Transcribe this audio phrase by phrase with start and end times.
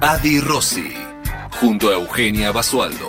[0.00, 0.92] Adi Rossi,
[1.58, 3.08] junto a Eugenia Basualdo.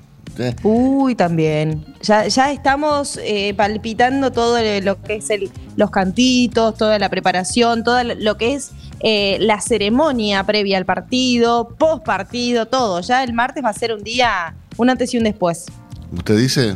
[0.63, 1.85] Uy, también.
[2.01, 7.83] Ya, ya estamos eh, palpitando todo lo que es el, los cantitos, toda la preparación,
[7.85, 12.99] todo lo que es eh, la ceremonia previa al partido, post partido, todo.
[13.01, 15.65] Ya el martes va a ser un día, un antes y un después.
[16.11, 16.75] ¿Usted dice?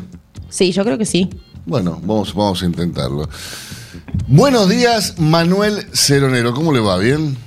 [0.49, 1.29] Sí, yo creo que sí.
[1.65, 3.29] Bueno, vamos, vamos a intentarlo.
[4.27, 6.53] Buenos días, Manuel Ceronero.
[6.53, 6.97] ¿Cómo le va?
[6.97, 7.37] ¿Bien?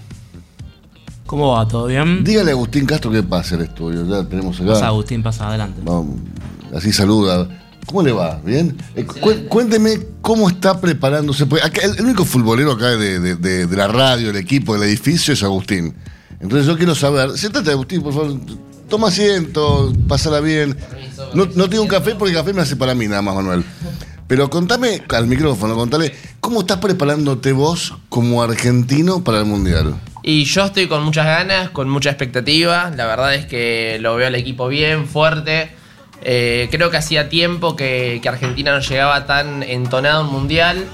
[1.26, 1.66] ¿Cómo va?
[1.66, 2.24] ¿Todo bien?
[2.24, 4.06] Dígale a Agustín Castro que pase el estudio.
[4.06, 4.72] Ya tenemos acá.
[4.74, 5.80] Pasa, Agustín, pasa adelante.
[5.84, 6.16] Vamos,
[6.74, 7.48] así saluda.
[7.86, 8.40] ¿Cómo le va?
[8.44, 8.76] ¿Bien?
[8.94, 11.46] Eh, cu- cuénteme cómo está preparándose.
[11.46, 14.74] Porque acá, el, el único futbolero acá de, de- de- de la radio, el equipo,
[14.74, 15.94] del edificio es Agustín.
[16.38, 17.30] Entonces yo quiero saber.
[17.36, 18.36] Siéntate, Agustín, por favor.
[18.92, 20.76] Toma asiento, pásala bien.
[21.32, 23.64] No, no tengo un café porque el café me hace para mí nada más, Manuel.
[24.26, 29.94] Pero contame al micrófono, contale, ¿cómo estás preparándote vos como argentino para el Mundial?
[30.22, 32.92] Y yo estoy con muchas ganas, con mucha expectativa.
[32.94, 35.70] La verdad es que lo veo al equipo bien, fuerte.
[36.20, 40.84] Eh, creo que hacía tiempo que, Argentina no llegaba tan entonado a un mundial.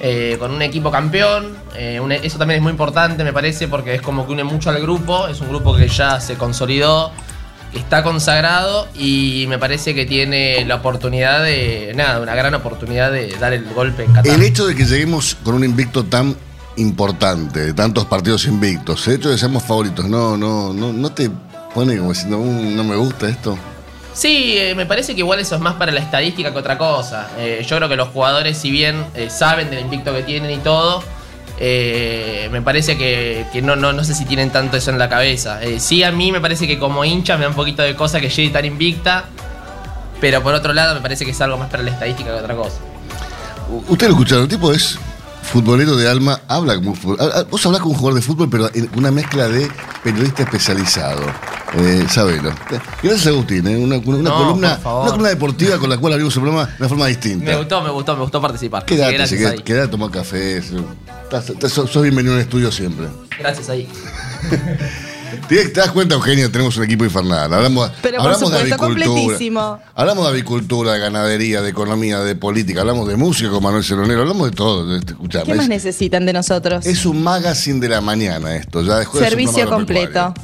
[0.00, 1.54] eh, con un equipo campeón.
[1.76, 4.80] Eh, eso también es muy importante, me parece, porque es como que une mucho al
[4.80, 5.28] grupo.
[5.28, 7.12] Es un grupo que ya se consolidó,
[7.74, 11.92] está consagrado y me parece que tiene la oportunidad de.
[11.94, 14.32] Nada, una gran oportunidad de dar el golpe en Qatar.
[14.34, 16.36] El hecho de que lleguemos con un invicto tan
[16.76, 21.12] importante, de tantos partidos invictos, el hecho de que seamos favoritos, no, no, no, no
[21.12, 21.30] te
[21.74, 23.58] pone como diciendo, "Mm, no me gusta esto.
[24.14, 27.30] Sí, eh, me parece que igual eso es más para la estadística que otra cosa.
[27.38, 30.58] Eh, yo creo que los jugadores, si bien eh, saben del invicto que tienen y
[30.58, 31.02] todo,
[31.64, 35.08] eh, me parece que, que no, no, no sé si tienen tanto eso en la
[35.08, 35.62] cabeza.
[35.62, 38.20] Eh, sí, a mí me parece que como hincha me da un poquito de cosa
[38.20, 39.26] que llegue tan invicta,
[40.20, 42.56] pero por otro lado me parece que es algo más para la estadística que otra
[42.56, 42.78] cosa.
[43.88, 44.98] Usted lo escucharon, el tipo es
[45.42, 46.94] futbolero de alma, habla como
[47.50, 49.70] Vos hablás como un jugador de fútbol, pero una mezcla de
[50.02, 51.22] periodista especializado.
[51.78, 52.52] Eh, sabelo.
[53.02, 53.66] Gracias, Agustín.
[53.66, 56.74] eh, Una, una No, columna, una columna deportiva con la cual abrimos el programa de
[56.80, 57.46] una forma distinta.
[57.46, 58.82] Me gustó, me gustó, me gustó participar.
[58.82, 59.50] Así que Quédate, gracias, si ahí.
[59.52, 60.60] quedate, quedate a tomar café.
[61.32, 63.06] Estás- estás- sos sos bienvenido en el estudio siempre.
[63.38, 63.88] gracias ahí.
[65.48, 66.52] ¿Te te das cuenta, Eugenia?
[66.52, 67.52] Tenemos un equipo infernal.
[67.54, 69.06] Hablamos, Pero por hablamos de avicultura.
[69.06, 69.78] completísimo.
[69.94, 72.82] Hablamos de avicultura, de ganadería, de economía, de política.
[72.82, 74.20] Hablamos de música con Manuel Ceronero.
[74.20, 74.94] Hablamos de todo.
[74.94, 76.84] Escuchame, ¿Qué más es, necesitan de nosotros?
[76.84, 78.82] es un magazine de la mañana esto.
[78.82, 80.34] Ya un Servicio completo.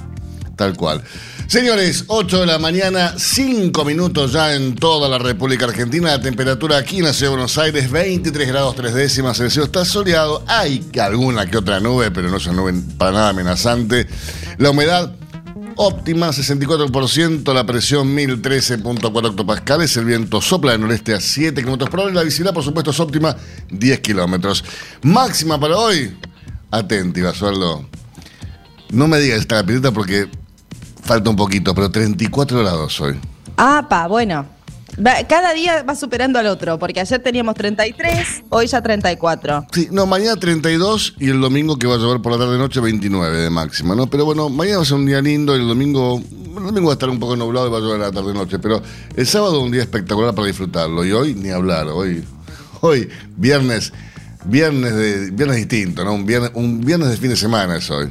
[0.56, 1.03] Tal cual.
[1.48, 6.09] Señores, 8 de la mañana, 5 minutos ya en toda la República Argentina.
[6.10, 9.41] La temperatura aquí en la ciudad de Buenos Aires, 23 grados 3 décimas.
[9.41, 10.44] El cielo está soleado.
[10.47, 14.06] Hay alguna que otra nube, pero no es una nube para nada amenazante.
[14.59, 15.10] La humedad
[15.76, 17.54] óptima, 64%.
[17.54, 19.97] La presión, 1013.4 hectopascales.
[19.97, 22.12] El viento sopla de noreste a 7 kilómetros por hora.
[22.12, 23.34] La visibilidad, por supuesto, es óptima,
[23.71, 24.62] 10 kilómetros.
[25.01, 26.15] Máxima para hoy.
[26.71, 27.89] Atenti, Basualdo.
[28.91, 30.28] No me digas esta capitita porque
[31.09, 33.16] falta un poquito, pero 34 grados hoy.
[33.57, 34.47] Ah, pa, bueno.
[35.05, 39.66] Va- cada día va superando al otro, porque ayer teníamos 33, hoy ya 34.
[39.72, 42.81] Sí, no, mañana 32 y el domingo que va a llover por la tarde noche
[42.81, 44.07] 29 de máxima, ¿no?
[44.09, 46.93] Pero bueno, mañana va a ser un día lindo y el domingo, el domingo va
[46.93, 48.83] a estar un poco nublado y va a llover a la tarde noche, pero
[49.16, 52.25] el sábado un día espectacular para disfrutarlo y hoy ni hablar, hoy,
[52.81, 53.93] hoy viernes,
[54.47, 56.13] viernes de viernes distinto, ¿no?
[56.15, 58.09] Un viernes, un viernes de fin de semana es hoy.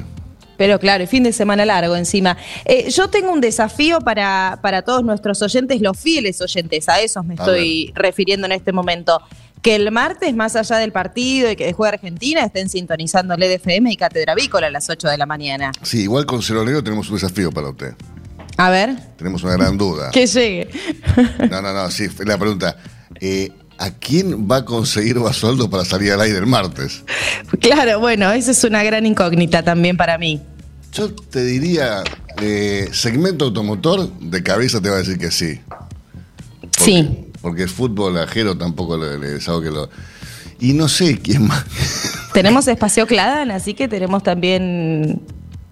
[0.58, 2.36] Pero claro, y fin de semana largo encima.
[2.66, 7.24] Eh, yo tengo un desafío para, para todos nuestros oyentes, los fieles oyentes, a esos
[7.24, 9.22] me A estoy refiriendo en este momento.
[9.62, 13.90] Que el martes, más allá del partido y que juega Argentina, estén sintonizando LED FM
[13.90, 15.72] y Cátedra Vícola a las 8 de la mañana.
[15.82, 17.94] Sí, igual con Cero Negro tenemos un desafío para usted.
[18.56, 20.10] A ver, Tenemos una gran duda.
[20.12, 20.68] que llegue.
[21.50, 22.76] No, no, no, sí, la pregunta.
[23.20, 27.04] eh, ¿A quién va a conseguir Basualdo para salir al aire el martes?
[27.60, 30.40] claro, bueno, esa es una gran incógnita también para mí.
[30.92, 32.02] Yo te diría,
[32.40, 35.60] eh, segmento automotor, de cabeza te va a decir que sí.
[36.60, 37.24] Porque- Sí.
[37.40, 39.88] Porque el fútbol ajero tampoco le, le es algo que lo.
[40.58, 41.64] Y no sé quién más.
[42.34, 45.22] Tenemos espacio Cladan, así que tenemos también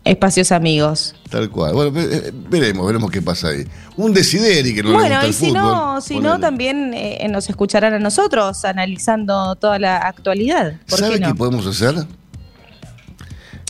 [0.07, 1.15] espacios amigos.
[1.31, 1.75] Tal cual.
[1.75, 3.65] Bueno, eh, veremos, veremos qué pasa ahí.
[3.97, 5.63] Un desideri que no le bueno, gusta y si fútbol.
[5.63, 10.81] no, si no, también eh, nos escucharán a nosotros analizando toda la actualidad.
[10.89, 11.95] ¿Por ¿Sabe qué podemos hacer?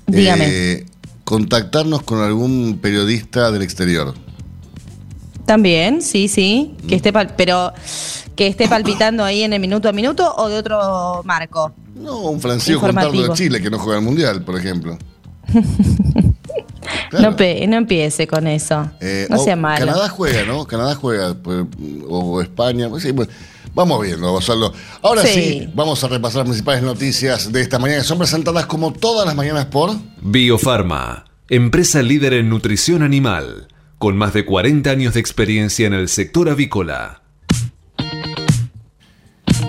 [0.06, 0.44] Dígame.
[0.49, 0.87] Eh,
[1.25, 4.15] contactarnos con algún periodista del exterior.
[5.44, 6.87] También, sí, sí, Mm.
[6.87, 7.73] que esté pal- pero
[8.35, 11.73] que esté palpitando ahí en el minuto a minuto o de otro marco.
[11.94, 13.33] No, un Francisco Contardo de.
[13.33, 14.99] Chile que no juega al Mundial, por ejemplo.
[17.10, 17.31] Claro.
[17.31, 18.90] No, pe- no empiece con eso.
[19.00, 19.87] Eh, no sea malo.
[19.87, 20.66] Canadá juega, ¿no?
[20.66, 21.64] Canadá juega, pues,
[22.08, 22.88] o España.
[22.88, 23.28] pues sí, pues,
[23.75, 24.72] vamos viendo, Gonzalo.
[25.02, 25.32] Ahora sí.
[25.32, 25.69] Sí.
[25.75, 29.34] vamos a repasar las principales noticias de esta mañana, que son presentadas como todas las
[29.34, 29.90] mañanas por...
[30.20, 33.69] Biofarma, empresa líder en nutrición animal,
[33.99, 37.22] con más de 40 años de experiencia en el sector avícola.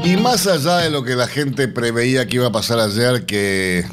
[0.08, 3.86] Y más allá de lo que la gente preveía que iba a pasar ayer, que,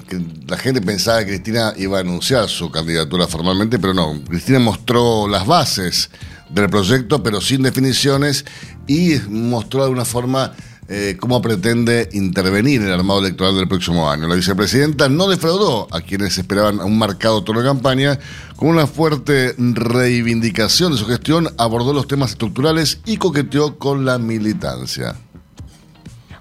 [0.46, 4.22] la gente pensaba que Cristina iba a anunciar su candidatura formalmente, pero no.
[4.28, 6.10] Cristina mostró las bases
[6.50, 8.44] del proyecto, pero sin definiciones,
[8.86, 10.52] y mostró de alguna forma
[10.86, 14.28] eh, cómo pretende intervenir en el armado electoral del próximo año.
[14.28, 18.20] La vicepresidenta no defraudó a quienes esperaban un marcado tono de campaña,
[18.54, 24.18] con una fuerte reivindicación de su gestión, abordó los temas estructurales y coqueteó con la
[24.18, 25.16] militancia.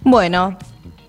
[0.03, 0.57] Bueno,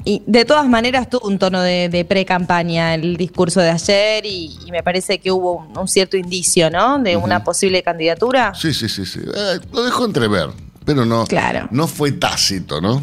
[0.05, 4.57] y de todas maneras tuvo un tono de, de pre-campaña el discurso de ayer y,
[4.67, 6.99] y me parece que hubo un, un cierto indicio, ¿no?
[6.99, 8.55] De una posible candidatura.
[8.55, 9.21] Sí, sí, sí, sí.
[9.21, 10.51] Eh, lo dejó entrever,
[10.85, 11.69] pero no, Claro.
[11.71, 13.03] no fue tácito, ¿no?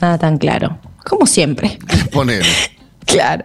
[0.00, 0.78] Nada tan claro.
[1.08, 1.78] Como siempre.
[2.12, 2.44] Poner.
[3.06, 3.44] Claro.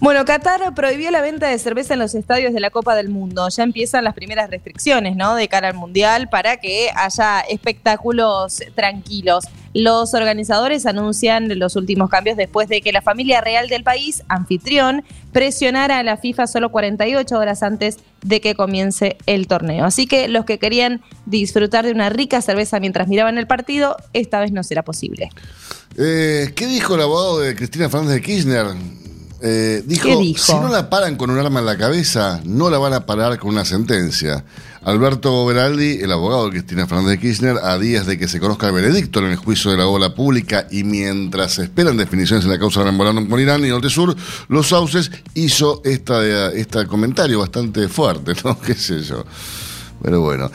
[0.00, 3.48] Bueno, Qatar prohibió la venta de cerveza en los estadios de la Copa del Mundo.
[3.50, 5.36] Ya empiezan las primeras restricciones, ¿no?
[5.36, 9.44] De cara al Mundial para que haya espectáculos tranquilos.
[9.78, 15.04] Los organizadores anuncian los últimos cambios después de que la familia real del país, anfitrión,
[15.32, 19.84] presionara a la FIFA solo 48 horas antes de que comience el torneo.
[19.84, 24.40] Así que los que querían disfrutar de una rica cerveza mientras miraban el partido, esta
[24.40, 25.28] vez no será posible.
[25.98, 28.66] Eh, ¿Qué dijo el abogado de Cristina Fernández de Kirchner?
[29.42, 30.42] Eh, dijo, ¿Qué dijo?
[30.42, 33.38] si no la paran con un arma en la cabeza, no la van a parar
[33.38, 34.42] con una sentencia.
[34.86, 38.68] Alberto Beraldi, el abogado de Cristina Fernández de Kirchner, a días de que se conozca
[38.68, 42.52] el veredicto en el juicio de la ola pública y mientras se esperan definiciones en
[42.52, 44.14] la causa de Morano con Irán y Norte Sur,
[44.48, 48.60] Los Sauces hizo esta, este comentario bastante fuerte, ¿no?
[48.64, 49.24] ¿Qué sé yo?
[50.02, 50.50] Pero bueno,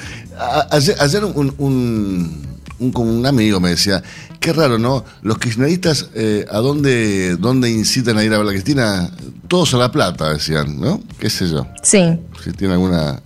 [0.70, 2.48] ayer, ayer un, un,
[2.80, 4.02] un- un amigo me decía,
[4.40, 5.04] qué raro, ¿no?
[5.24, 9.12] Los kirchneristas, eh, ¿a dónde, dónde incitan a ir a ver a Cristina?
[9.50, 11.02] Todos a La Plata, decían, ¿no?
[11.20, 11.68] ¿Qué sé yo?
[11.84, 12.18] Sí.
[12.44, 13.22] Si tiene alguna,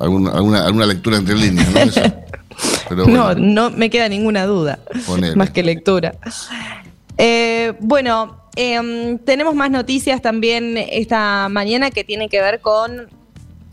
[0.00, 1.80] alguna, alguna, alguna lectura entre líneas, ¿no?
[1.80, 2.00] Eso.
[2.88, 4.78] Pero No, bueno, no me queda ninguna duda.
[5.06, 5.36] Ponele.
[5.36, 6.14] Más que lectura.
[7.16, 13.08] Eh, bueno, em, tenemos más noticias también esta mañana que tienen que ver con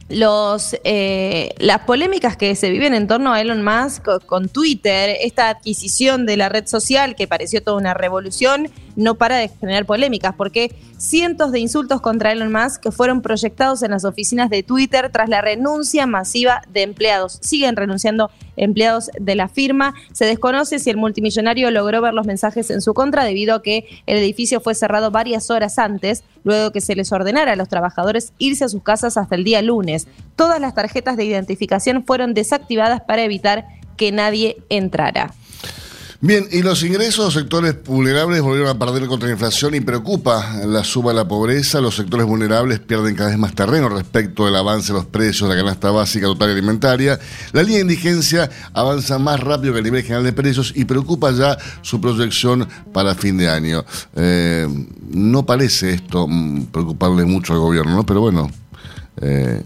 [0.08, 5.18] los eh, las polémicas que se viven en torno a Elon Musk co- con Twitter,
[5.22, 9.86] esta adquisición de la red social que pareció toda una revolución, no para de generar
[9.86, 15.10] polémicas, porque cientos de insultos contra Elon Musk fueron proyectados en las oficinas de Twitter
[15.12, 17.40] tras la renuncia masiva de empleados.
[17.42, 19.94] Siguen renunciando empleados de la firma.
[20.12, 23.88] Se desconoce si el multimillonario logró ver los mensajes en su contra debido a que
[24.06, 28.34] el edificio fue cerrado varias horas antes, luego que se les ordenara a los trabajadores
[28.38, 30.08] irse a sus casas hasta el día lunes.
[30.36, 33.66] Todas las tarjetas de identificación fueron desactivadas para evitar
[33.98, 35.34] que nadie entrara.
[36.22, 40.62] Bien, y los ingresos de sectores vulnerables volvieron a perder contra la inflación y preocupa
[40.66, 41.82] la suba de la pobreza.
[41.82, 45.56] Los sectores vulnerables pierden cada vez más terreno respecto del avance de los precios de
[45.56, 47.20] la canasta básica total y alimentaria.
[47.52, 51.32] La línea de indigencia avanza más rápido que el nivel general de precios y preocupa
[51.32, 53.84] ya su proyección para fin de año.
[54.16, 54.68] Eh,
[55.12, 58.06] no parece esto mm, preocuparle mucho al gobierno, ¿no?
[58.06, 58.50] Pero bueno,
[59.22, 59.62] eh,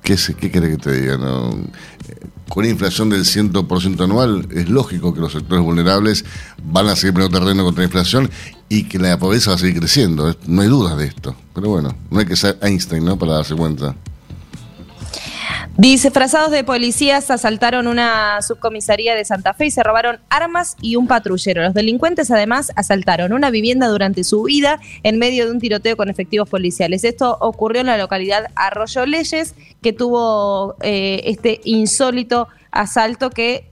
[0.00, 1.18] ¿qué, ¿qué quiere que te diga?
[1.18, 1.50] no?
[2.52, 6.24] Eh, Con una inflación del 100% anual, es lógico que los sectores vulnerables
[6.62, 8.30] van a seguir perdiendo terreno contra la inflación
[8.68, 10.28] y que la pobreza va a seguir creciendo.
[10.28, 11.34] Es- No hay dudas de esto.
[11.54, 13.18] Pero bueno, no hay que ser Einstein, ¿no?
[13.18, 13.94] Para darse cuenta.
[15.76, 21.06] Disfrazados de policías asaltaron una subcomisaría de Santa Fe y se robaron armas y un
[21.06, 21.62] patrullero.
[21.62, 26.08] Los delincuentes además asaltaron una vivienda durante su huida en medio de un tiroteo con
[26.08, 27.04] efectivos policiales.
[27.04, 33.71] Esto ocurrió en la localidad Arroyo Leyes, que tuvo eh, este insólito asalto que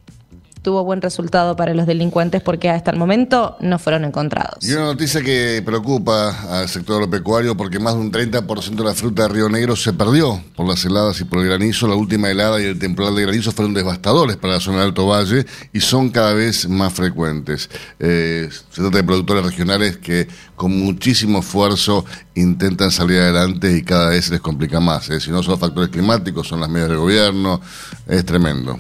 [0.63, 4.63] tuvo buen resultado para los delincuentes porque hasta el momento no fueron encontrados.
[4.63, 8.95] Y una noticia que preocupa al sector agropecuario porque más de un 30% de la
[8.95, 11.87] fruta de Río Negro se perdió por las heladas y por el granizo.
[11.87, 15.07] La última helada y el temporal de granizo fueron devastadores para la zona del Alto
[15.07, 17.71] Valle y son cada vez más frecuentes.
[17.99, 24.11] Eh, se trata de productores regionales que con muchísimo esfuerzo intentan salir adelante y cada
[24.11, 25.09] vez se les complica más.
[25.11, 25.21] eh.
[25.21, 27.61] Si no son los factores climáticos, son las medidas del gobierno.
[28.07, 28.79] Es tremendo.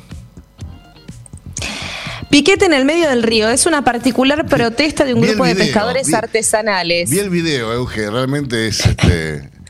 [2.30, 5.56] Piquete en el medio del río es una particular protesta de un Vi grupo de
[5.56, 7.10] pescadores vi- artesanales.
[7.10, 9.50] Vi el video, Euge, realmente es este.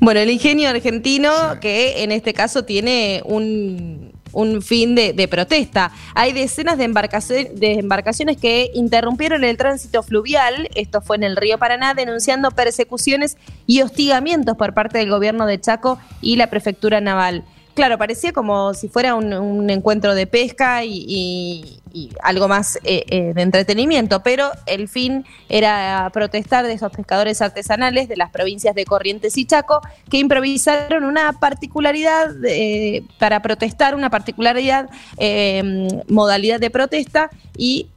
[0.00, 1.30] Bueno, el ingenio argentino
[1.60, 5.92] que en este caso tiene un, un fin de, de protesta.
[6.14, 11.58] Hay decenas de, de embarcaciones que interrumpieron el tránsito fluvial, esto fue en el río
[11.58, 17.44] Paraná, denunciando persecuciones y hostigamientos por parte del gobierno de Chaco y la prefectura naval.
[17.80, 21.80] Claro, parecía como si fuera un, encuentro de pesca y,
[22.22, 28.06] algo más eh, eh, de entretenimiento, pero el fin era protestar de esos pescadores artesanales
[28.06, 34.10] de las provincias de Corrientes y Chaco que improvisaron una particularidad eh, para protestar, una
[34.10, 37.88] particularidad eh, modalidad de protesta y,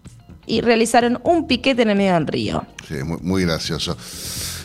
[0.48, 2.66] realizaron un piquete en el medio del río.
[2.88, 3.98] Sí, muy, gracioso.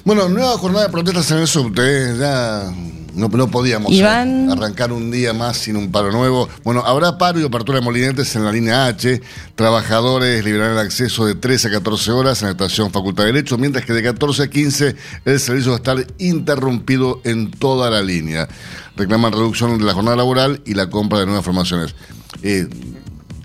[0.04, 2.16] Bueno, nueva jornada de protestas en el subte.
[2.18, 2.72] Ya
[3.18, 4.50] no, no podíamos Iván.
[4.50, 6.48] arrancar un día más sin un paro nuevo.
[6.64, 9.20] Bueno, habrá paro y apertura de molinetes en la línea H.
[9.56, 13.58] Trabajadores liberarán el acceso de 13 a 14 horas en la estación Facultad de Derecho,
[13.58, 18.02] mientras que de 14 a 15 el servicio va a estar interrumpido en toda la
[18.02, 18.48] línea.
[18.96, 21.94] Reclaman reducción de la jornada laboral y la compra de nuevas formaciones.
[22.42, 22.68] Eh,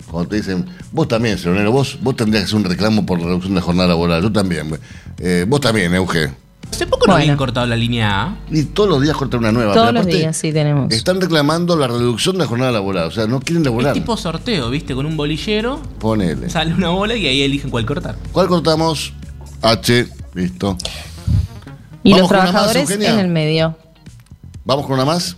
[0.09, 3.25] cuando te dicen, vos también, señor vos, vos tendrías que hacer un reclamo por la
[3.25, 4.21] reducción de la jornada laboral.
[4.21, 4.77] Yo también.
[5.17, 6.42] Eh, vos también, Euge.
[6.73, 7.21] Hace poco no Bueno.
[7.23, 8.37] habían cortado la línea A.
[8.49, 9.73] Y todos los días cortan una nueva.
[9.75, 10.91] Todos los días, sí, tenemos.
[10.91, 13.07] Están reclamando la reducción de la jornada laboral.
[13.07, 13.93] O sea, no quieren Es laborar.
[13.93, 14.95] tipo sorteo, ¿viste?
[14.95, 16.49] Con un bolillero, Ponele.
[16.49, 18.15] sale una bola y ahí eligen cuál cortar.
[18.31, 19.13] ¿Cuál cortamos?
[19.61, 20.07] H.
[20.33, 20.77] Listo.
[22.03, 23.77] Y Vamos los más, trabajadores en el medio.
[24.65, 25.37] ¿Vamos con una más?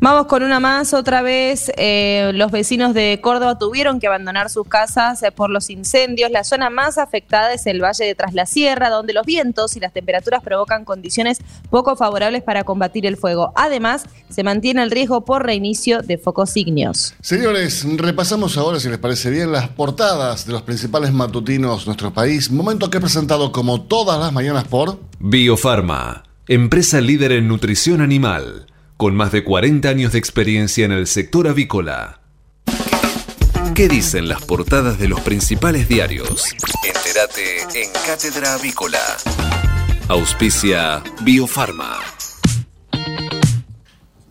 [0.00, 1.70] Vamos con una más, otra vez.
[1.76, 6.30] eh, los vecinos de Córdoba tuvieron que abandonar sus casas eh, por los incendios.
[6.30, 9.80] La zona más afectada es el Valle de Tras la Sierra, donde los vientos y
[9.80, 11.38] las temperaturas provocan condiciones
[11.70, 13.52] poco favorables para combatir el fuego.
[13.56, 17.14] Además, se mantiene el riesgo por reinicio de focos ígneos.
[17.20, 22.12] Señores, repasamos ahora, si les parece bien, las portadas de los principales matutinos de nuestro
[22.12, 22.50] país.
[22.50, 24.98] Momento que he presentado como todas las mañanas por...
[25.18, 31.06] Biofarma, empresa líder en nutrición animal, con más de 40 años de experiencia en el
[31.06, 32.20] sector avícola.
[33.74, 36.44] ¿Qué dicen las portadas de los principales diarios?
[36.82, 39.02] Entérate en Cátedra Avícola.
[40.08, 41.98] Auspicia Biofarma.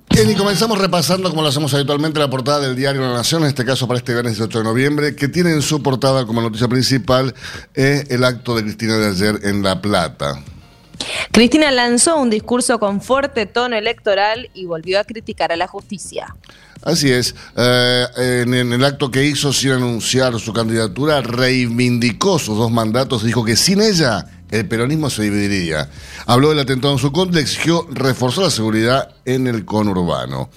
[0.09, 3.49] Bien, y comenzamos repasando, como lo hacemos habitualmente, la portada del diario La Nación, en
[3.49, 6.69] este caso para este viernes 18 de noviembre, que tiene en su portada como noticia
[6.69, 7.35] principal
[7.75, 10.41] eh, el acto de Cristina de ayer en La Plata.
[11.31, 16.35] Cristina lanzó un discurso con fuerte tono electoral y volvió a criticar a la justicia.
[16.83, 22.57] Así es, eh, en, en el acto que hizo sin anunciar su candidatura, reivindicó sus
[22.57, 25.89] dos mandatos y dijo que sin ella el peronismo se dividiría.
[26.27, 30.49] Habló del atentado en su contra y exigió reforzar la seguridad en el conurbano.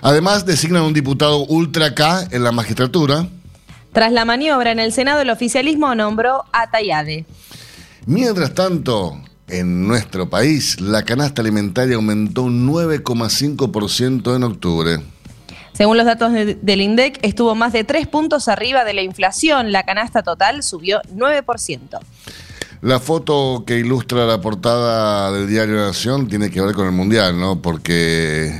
[0.00, 3.26] Además, designan un diputado ultra K en la magistratura.
[3.92, 7.26] Tras la maniobra en el Senado, el oficialismo nombró a Tayade.
[8.06, 15.00] Mientras tanto, en nuestro país, la canasta alimentaria aumentó un 9,5% en octubre.
[15.72, 19.72] Según los datos de- del INDEC, estuvo más de tres puntos arriba de la inflación.
[19.72, 21.98] La canasta total subió 9%.
[22.80, 27.38] La foto que ilustra la portada del diario Nación tiene que ver con el Mundial,
[27.40, 27.60] ¿no?
[27.60, 28.56] Porque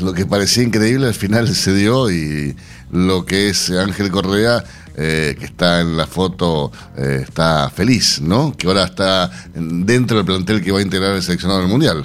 [0.00, 2.56] lo que parecía increíble al final se dio y
[2.90, 4.64] lo que es Ángel Correa,
[5.00, 8.52] eh, que está en la foto, eh, está feliz, ¿no?
[8.56, 12.04] Que ahora está dentro del plantel que va a integrar el seleccionado del Mundial.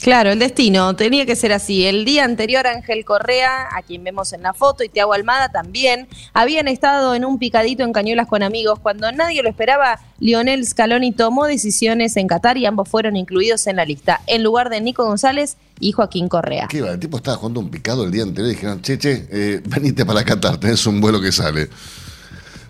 [0.00, 1.86] Claro, el destino tenía que ser así.
[1.86, 6.06] El día anterior, Ángel Correa, a quien vemos en la foto, y Tiago Almada también,
[6.34, 8.78] habían estado en un picadito en Cañuelas con amigos.
[8.80, 13.76] Cuando nadie lo esperaba, Lionel Scaloni tomó decisiones en Qatar y ambos fueron incluidos en
[13.76, 16.66] la lista, en lugar de Nico González y Joaquín Correa.
[16.68, 16.90] ¿Qué iba?
[16.90, 20.04] El tipo estaba jugando un picado el día anterior y dijeron, che, che, eh, venite
[20.04, 21.68] para Qatar, tenés un vuelo que sale.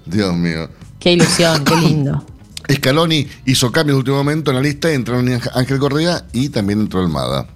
[0.07, 0.69] Dios mío.
[0.99, 2.25] Qué ilusión, qué lindo.
[2.73, 7.01] Scaloni hizo cambios de último momento en la lista, entraron Ángel Correa y también entró
[7.01, 7.47] Almada.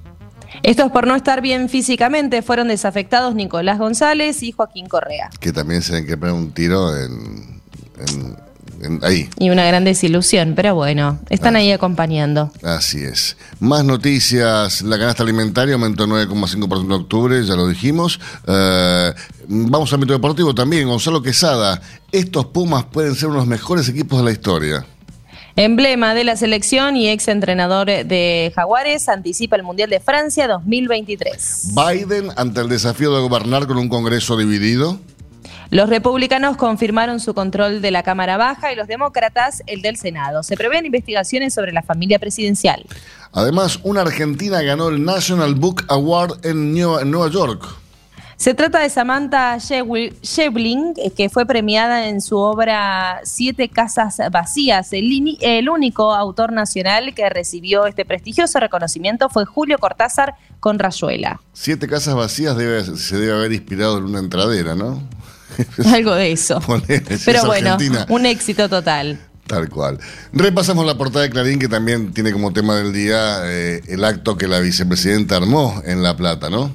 [0.62, 5.30] Estos por no estar bien físicamente fueron desafectados Nicolás González y Joaquín Correa.
[5.40, 7.60] Que también se han que poner un tiro en-
[9.02, 9.28] ahí.
[9.38, 11.60] Y una gran desilusión, pero bueno, están Ah.
[11.60, 12.52] ahí acompañando.
[12.62, 13.36] Así es.
[13.58, 14.82] Más noticias.
[14.82, 18.20] La canasta alimentaria aumentó 9,5% en octubre, ya lo dijimos.
[18.46, 19.12] Eh,
[19.48, 20.88] vamos al ámbito deportivo también.
[20.88, 21.80] Gonzalo Quesada.
[22.12, 24.84] Estos Pumas pueden ser uno de los mejores equipos de la historia.
[25.56, 31.72] Emblema de la selección y ex entrenador de Jaguares anticipa el Mundial de Francia 2023.
[31.74, 35.00] Biden ante el desafío de gobernar con un Congreso dividido.
[35.70, 40.42] Los republicanos confirmaron su control de la Cámara Baja y los demócratas el del Senado.
[40.42, 42.84] Se prevén investigaciones sobre la familia presidencial.
[43.32, 47.62] Además, una argentina ganó el National Book Award en Nue- en Nueva York.
[48.36, 54.18] Se trata de Samantha Shewil- Shevlin, eh, que fue premiada en su obra Siete Casas
[54.32, 54.88] Vacías.
[54.92, 61.40] El, único autor nacional que recibió este prestigioso reconocimiento fue Julio Cortázar con Rayuela.
[61.52, 65.00] Siete casas vacías debe- se debe haber inspirado en una entradera, ¿no?
[65.92, 66.60] Algo de eso.
[66.86, 68.06] Pero es bueno, Argentina.
[68.08, 69.18] un éxito total.
[69.46, 69.98] Tal cual.
[70.32, 74.36] Repasamos la portada de Clarín, que también tiene como tema del día eh, el acto
[74.36, 76.72] que la vicepresidenta armó en La Plata, ¿no?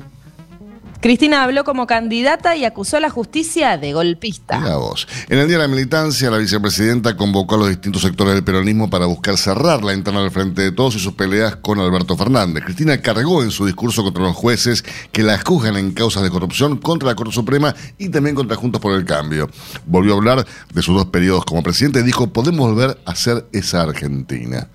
[1.01, 4.59] Cristina habló como candidata y acusó a la justicia de golpista.
[4.59, 5.07] Mira vos.
[5.29, 8.89] En el Día de la Militancia, la vicepresidenta convocó a los distintos sectores del peronismo
[8.89, 12.63] para buscar cerrar la interna del Frente de Todos y sus peleas con Alberto Fernández.
[12.63, 16.77] Cristina cargó en su discurso contra los jueces que la juzgan en causas de corrupción
[16.77, 19.49] contra la Corte Suprema y también contra Juntos por el Cambio.
[19.85, 23.45] Volvió a hablar de sus dos periodos como presidente y dijo, podemos volver a ser
[23.51, 24.67] esa Argentina.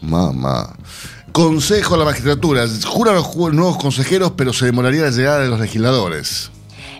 [0.00, 0.74] Mamá.
[1.32, 2.66] Consejo a la magistratura.
[2.84, 6.50] Juran los nuevos consejeros, pero se demoraría la llegada de los legisladores.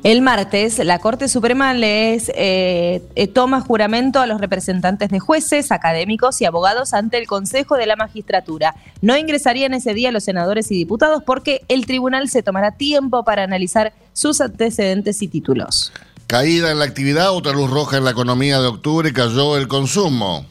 [0.02, 5.70] El martes, la Corte Suprema les eh, eh, toma juramento a los representantes de jueces,
[5.70, 8.74] académicos y abogados ante el Consejo de la Magistratura.
[9.00, 13.44] No ingresarían ese día los senadores y diputados porque el tribunal se tomará tiempo para
[13.44, 15.92] analizar sus antecedentes y títulos.
[16.26, 20.46] Caída en la actividad, otra luz roja en la economía de octubre, cayó el consumo.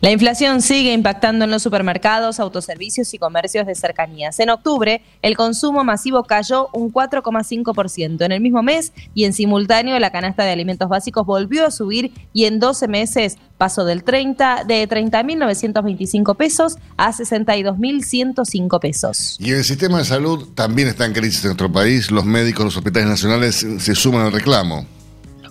[0.00, 4.38] La inflación sigue impactando en los supermercados, autoservicios y comercios de cercanías.
[4.40, 9.98] En octubre, el consumo masivo cayó un 4,5% en el mismo mes y en simultáneo
[9.98, 14.64] la canasta de alimentos básicos volvió a subir y en 12 meses pasó del 30
[14.64, 19.36] de 30.925 pesos a 62.105 pesos.
[19.40, 22.10] Y el sistema de salud también está en crisis en nuestro país.
[22.10, 24.86] Los médicos, los hospitales nacionales se suman al reclamo.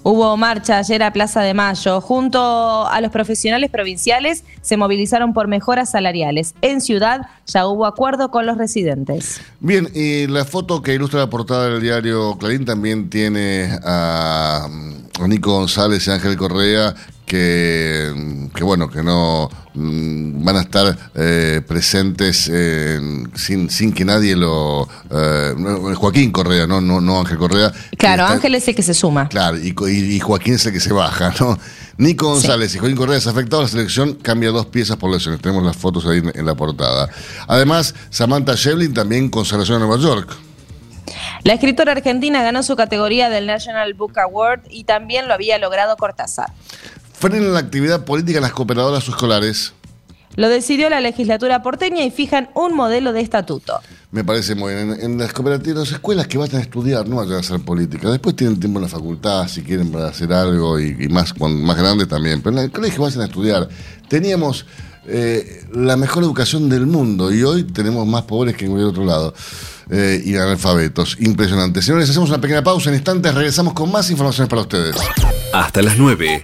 [0.08, 2.00] Hubo marcha ayer a Plaza de Mayo.
[2.00, 6.54] Junto a los profesionales provinciales se movilizaron por mejoras salariales.
[6.62, 9.42] En Ciudad ya hubo acuerdo con los residentes.
[9.62, 14.70] Bien, y la foto que ilustra la portada del diario Clarín también tiene a,
[15.20, 16.94] a Nico González y Ángel Correa
[17.26, 24.06] que, que bueno, que no mm, van a estar eh, presentes en- sin, sin que
[24.06, 24.88] nadie lo...
[25.10, 25.54] eh,
[25.96, 27.72] Joaquín Correa, no, no, no Ángel Correa.
[27.98, 29.28] Claro, Está- Ángel es el que se suma.
[29.30, 31.58] Claro, y, y- Joaquín es el que se baja, ¿no?
[31.98, 35.42] Nico González y Joaquín Correa afectado la selección, cambia dos piezas por lesiones.
[35.42, 37.10] Tenemos las fotos ahí en, en la portada.
[37.48, 40.30] Además, Samantha Shevlin también con selección a Nueva York.
[41.44, 45.96] La escritora argentina ganó su categoría del National Book Award y también lo había logrado
[45.96, 46.52] Cortázar.
[47.32, 49.74] Frenan la actividad política en las cooperadoras escolares.
[50.36, 53.80] Lo decidió la legislatura porteña y fijan un modelo de estatuto.
[54.12, 54.92] Me parece muy bien.
[54.92, 58.10] En, en las cooperativas, las escuelas que vayan a estudiar, no vayan a hacer política.
[58.12, 61.66] Después tienen tiempo en la facultad, si quieren, para hacer algo, y, y más, cuando-
[61.66, 62.42] más grandes también.
[62.42, 63.70] Pero en el colegio vayan a estudiar.
[64.10, 64.66] Teníamos
[65.08, 69.06] eh, la mejor educación del mundo y hoy tenemos más pobres que en cualquier otro
[69.06, 69.34] lado.
[69.90, 71.16] Eh, y analfabetos.
[71.22, 71.82] Impresionante.
[71.82, 72.90] Señores, hacemos una pequeña pausa.
[72.90, 74.96] En instantes regresamos con más informaciones para ustedes.
[75.54, 76.44] Hasta las 9.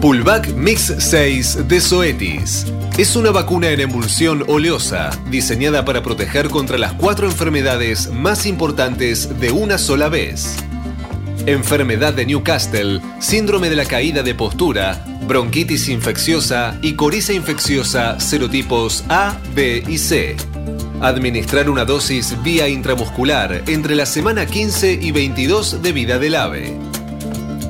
[0.00, 2.66] Pullback Mix 6 de Zoetis.
[2.98, 9.40] Es una vacuna en emulsión oleosa, diseñada para proteger contra las cuatro enfermedades más importantes
[9.40, 10.56] de una sola vez.
[11.46, 19.04] Enfermedad de Newcastle, síndrome de la caída de postura, bronquitis infecciosa y coriza infecciosa serotipos
[19.08, 20.36] A, B y C.
[21.00, 26.85] Administrar una dosis vía intramuscular entre la semana 15 y 22 de vida del ave.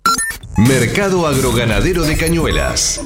[0.59, 3.00] Mercado Agroganadero de Cañuelas.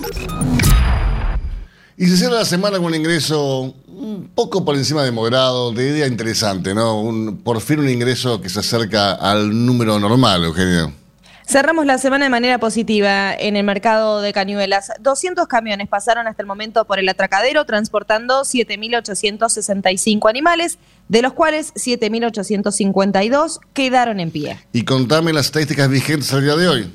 [1.96, 5.88] Y se cierra la semana con un ingreso un poco por encima de moderado, de
[5.88, 7.00] idea interesante, ¿no?
[7.00, 11.00] Un- por fin un ingreso que se acerca al número normal, Eugenio.
[11.46, 14.92] Cerramos la semana de manera positiva en el mercado de cañuelas.
[15.00, 20.78] 200 camiones pasaron hasta el momento por el atracadero transportando 7.865 animales,
[21.08, 24.58] de los cuales 7.852 quedaron en pie.
[24.72, 26.92] Y contame las estadísticas vigentes al día de hoy.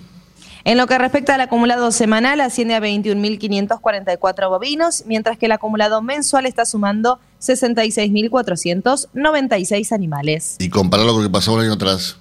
[0.63, 6.01] En lo que respecta al acumulado semanal, asciende a 21.544 bovinos, mientras que el acumulado
[6.01, 10.57] mensual está sumando 66.496 animales.
[10.59, 12.17] Y compararlo con lo que pasó un año atrás.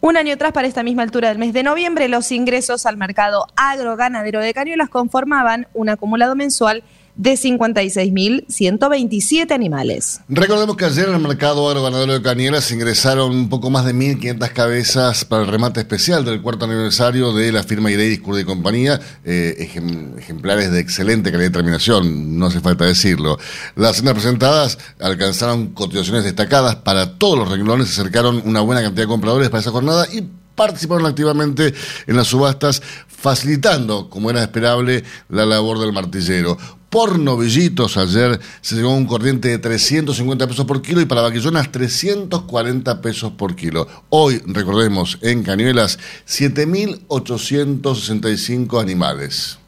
[0.00, 3.46] Un año atrás, para esta misma altura del mes de noviembre, los ingresos al mercado
[3.56, 6.84] agroganadero de Cañuelas conformaban un acumulado mensual
[7.18, 10.20] de 56.127 animales.
[10.28, 14.52] Recordemos que ayer en el mercado agroganadero de Cañuelas ingresaron un poco más de 1.500
[14.52, 19.00] cabezas para el remate especial del cuarto aniversario de la firma Ireis Curda y Compañía,
[19.24, 23.36] eh, ejem- ejemplares de excelente calidad de terminación, no hace falta decirlo.
[23.74, 29.04] Las cenas presentadas alcanzaron cotizaciones destacadas para todos los renglones, se acercaron una buena cantidad
[29.04, 30.22] de compradores para esa jornada y
[30.54, 31.72] participaron activamente
[32.08, 32.82] en las subastas,
[33.20, 36.56] facilitando, como era esperable, la labor del martillero.
[36.88, 41.20] Por novillitos ayer se llegó a un corriente de 350 pesos por kilo y para
[41.20, 43.86] vaquillonas 340 pesos por kilo.
[44.08, 49.58] Hoy, recordemos, en Cañuelas, 7.865 animales.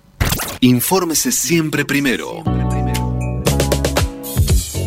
[0.60, 2.42] Infórmese siempre primero.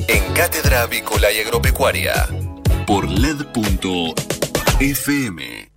[0.08, 2.30] En Cátedra Avícola y Agropecuaria.
[2.88, 4.14] Por LED.fm.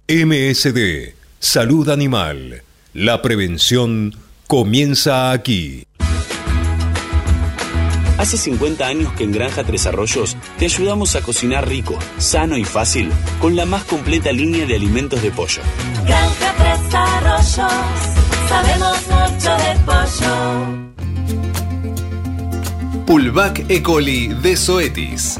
[0.08, 2.62] MSD, Salud Animal.
[2.96, 5.84] La prevención comienza aquí.
[8.16, 12.64] Hace 50 años que en Granja Tres Arroyos te ayudamos a cocinar rico, sano y
[12.64, 15.60] fácil con la más completa línea de alimentos de pollo.
[16.06, 17.72] Granja Tres Arroyos,
[18.48, 20.34] sabemos mucho de pollo.
[23.04, 23.82] Pulvac E.
[23.82, 25.38] coli de Zoetis.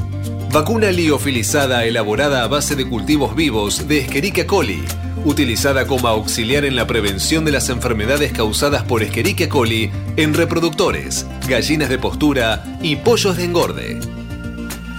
[0.53, 4.85] Vacuna liofilizada elaborada a base de cultivos vivos de Escherichia coli,
[5.27, 11.27] utilizada como auxiliar en la prevención de las enfermedades causadas por Escherichia coli en reproductores,
[11.49, 14.01] gallinas de postura y pollos de engorde.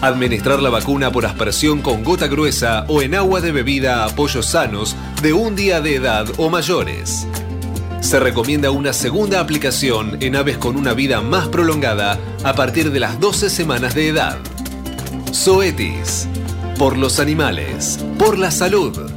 [0.02, 4.48] Administrar la vacuna por aspersión con gota gruesa o en agua de bebida a pollos
[4.48, 7.26] sanos de un día de edad o mayores.
[8.02, 13.00] Se recomienda una segunda aplicación en aves con una vida más prolongada a partir de
[13.00, 14.38] las 12 semanas de edad.
[15.34, 16.28] Zoetis.
[16.78, 17.98] Por los animales.
[18.20, 19.17] Por la salud.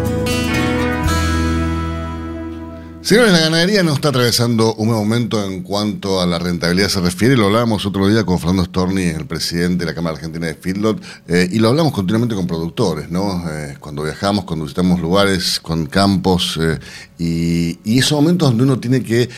[3.03, 7.35] Señores, la ganadería no está atravesando un momento en cuanto a la rentabilidad se refiere.
[7.35, 11.03] Lo hablábamos otro día con Fernando Storni, el presidente de la Cámara Argentina de Feedlot,
[11.27, 13.43] eh, y lo hablamos continuamente con productores, ¿no?
[13.49, 16.77] Eh, cuando viajamos, cuando visitamos lugares, con campos, eh,
[17.17, 19.29] y, esos momentos donde uno tiene que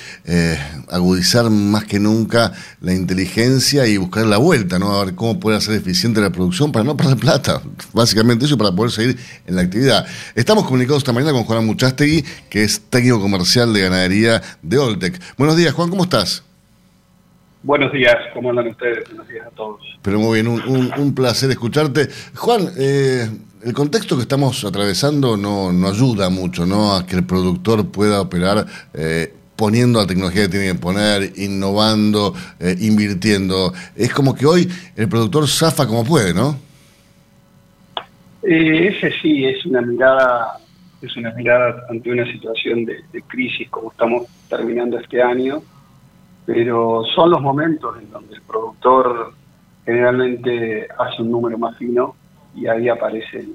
[0.89, 4.93] agudizar más que nunca la inteligencia y buscar la vuelta, ¿no?
[4.93, 7.61] A ver cómo puede hacer eficiente la producción para no perder plata.
[7.91, 10.05] Básicamente eso, para poder seguir en la actividad.
[10.33, 15.21] Estamos comunicados esta mañana con Juan Muchastegui, que es técnico comercial de ganadería de Oltec.
[15.37, 16.43] Buenos días, Juan, ¿cómo estás?
[17.61, 19.07] Buenos días, ¿cómo andan ustedes?
[19.09, 19.79] Buenos días a todos.
[20.01, 22.09] Pero muy bien, un, un- un placer escucharte.
[22.35, 23.29] Juan, eh,
[23.63, 26.95] el contexto que estamos atravesando no, no ayuda mucho ¿no?
[26.95, 32.33] a que el productor pueda operar eh, poniendo la tecnología que tiene que poner, innovando,
[32.59, 33.71] eh, invirtiendo.
[33.95, 36.57] Es como que hoy el productor zafa como puede, ¿no?
[38.45, 40.59] Eh, ese sí es una mirada,
[41.07, 45.61] es una mirada ante una situación de, de crisis como estamos terminando este año,
[46.45, 49.33] pero son los momentos en donde el productor
[49.85, 52.15] generalmente hace un número más fino
[52.55, 53.53] y ahí aparecen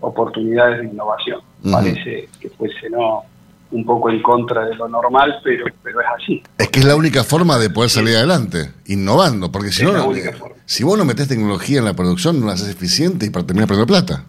[0.00, 1.40] oportunidades de innovación.
[1.70, 3.22] Parece que fuese no
[3.70, 6.42] un poco en contra de lo normal, pero, pero es así.
[6.58, 9.92] Es que es la única forma de poder salir adelante, innovando, porque si Es no,
[9.94, 10.56] la no- única forma.
[10.64, 13.66] si vos no metés tecnología en la producción, no la haces eficiente y para terminar
[13.66, 14.24] perdiendo plata.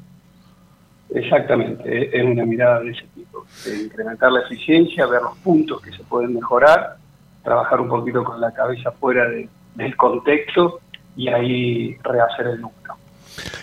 [1.16, 5.82] Exactamente, es- es una mirada de ese tipo, de incrementar la eficiencia, ver los puntos
[5.82, 6.98] que se pueden mejorar,
[7.44, 10.80] trabajar un poquito con la cabeza fuera de- del contexto
[11.16, 12.76] y ahí rehacer el número.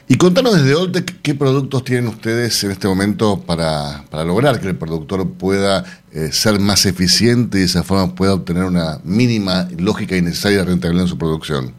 [0.08, 4.68] Y contanos desde Oltec qué productos tienen ustedes en este momento para, para lograr que
[4.68, 9.66] el productor pueda eh, ser más eficiente y de esa forma pueda obtener una mínima,
[9.78, 11.72] lógica y necesaria rentabilidad en su producción.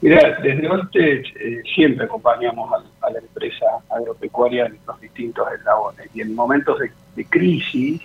[0.00, 6.08] Mira, desde Voltech eh, siempre acompañamos al- a, la empresa agropecuaria en los distintos eslabones.
[6.14, 8.02] Y en momentos de, de crisis,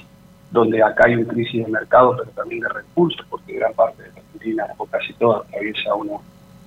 [0.52, 4.10] donde acá hay una crisis de mercado, pero también de recursos, porque gran parte de
[4.10, 6.13] la Argentina, o casi toda, atraviesa una,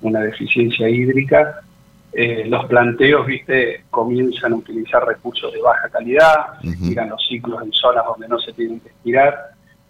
[0.03, 1.61] una deficiencia hídrica,
[2.13, 7.63] eh, los planteos, viste, comienzan a utilizar recursos de baja calidad, se tiran los ciclos
[7.63, 9.35] en zonas donde no se tienen que estirar,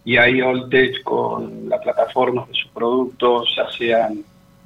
[0.06, 4.24] y ahí Oltech con la plataforma de sus productos, ya sean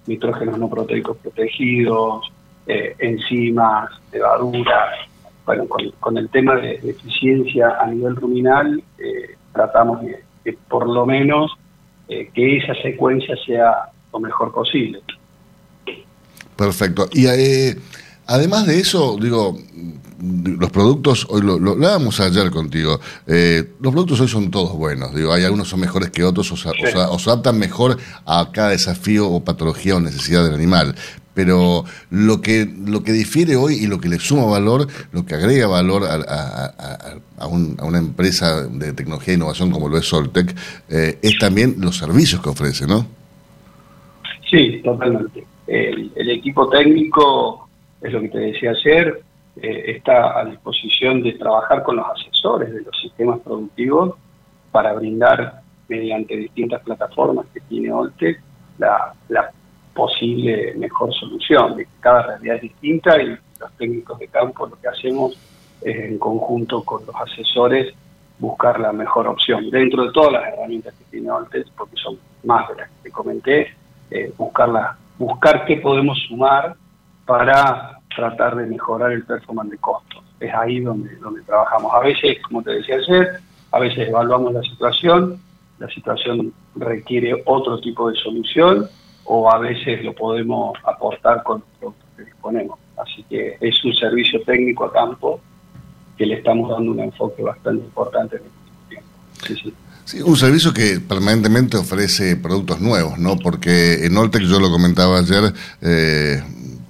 [0.08, 2.32] nitrógenos no proteicos protegidos,
[2.66, 4.96] eh, enzimas, levaduras.
[5.46, 10.88] Bueno, con, con el tema de, eficiencia a nivel ruminal, eh, tratamos de, de por
[10.88, 11.52] lo menos
[12.10, 15.02] eh, que esa secuencia sea lo mejor posible.
[16.56, 17.08] Perfecto.
[17.14, 17.76] Y eh,
[18.28, 19.58] además de eso, digo,
[20.20, 25.14] los productos, hoy lo, lo hablábamos ayer contigo, eh, los productos hoy son todos buenos,
[25.14, 27.98] digo, hay algunos son mejores que otros, o, se- o se- o se adaptan mejor
[28.26, 30.96] a cada desafío o patología o necesidad del animal.
[31.36, 35.36] Pero lo que, lo que difiere hoy y lo que le suma valor, lo que
[35.36, 39.88] agrega valor a, a- a- a un- a una empresa de tecnología e innovación como
[39.88, 40.56] lo es Soltec,
[40.90, 43.06] eh, es también los servicios que ofrece, ¿no?
[44.50, 45.46] Sí, totalmente.
[45.68, 47.67] El, el equipo técnico,
[48.02, 49.22] es lo que te decía ayer,
[49.62, 54.16] eh, está a disposición de trabajar con los asesores de los sistemas productivos
[54.72, 58.42] para brindar, mediante distintas plataformas que tiene Oltec,
[58.78, 59.14] la,
[59.96, 61.76] posible mejor solución.
[62.00, 65.36] Cada realidad es distinta y los técnicos de campo lo que hacemos
[65.82, 67.96] es en conjunto con los asesores
[68.38, 72.70] buscar la mejor opción dentro de todas las herramientas que tiene Oltec, porque son más
[72.70, 73.74] de las que te comenté,
[74.12, 76.76] eh, buscar qué podemos sumar
[77.28, 80.24] para tratar de mejorar el performance de costos.
[80.40, 81.94] Es ahí donde, donde trabajamos.
[81.94, 83.40] A veces, como te decía ayer,
[83.72, 85.40] a veces evaluamos la situación,
[85.78, 88.90] la situación requiere otro tipo de solución
[89.26, 92.80] o a veces lo podemos aportar con los productos que disponemos.
[92.98, 95.40] Así que es un servicio técnico a campo
[96.18, 99.10] que le estamos dando un enfoque bastante importante en el último tiempo.
[99.46, 99.74] Sí, sí.
[100.08, 103.36] Sí, un servicio que permanentemente ofrece productos nuevos, ¿no?
[103.38, 106.42] Porque en Oltec, yo lo comentaba ayer, eh,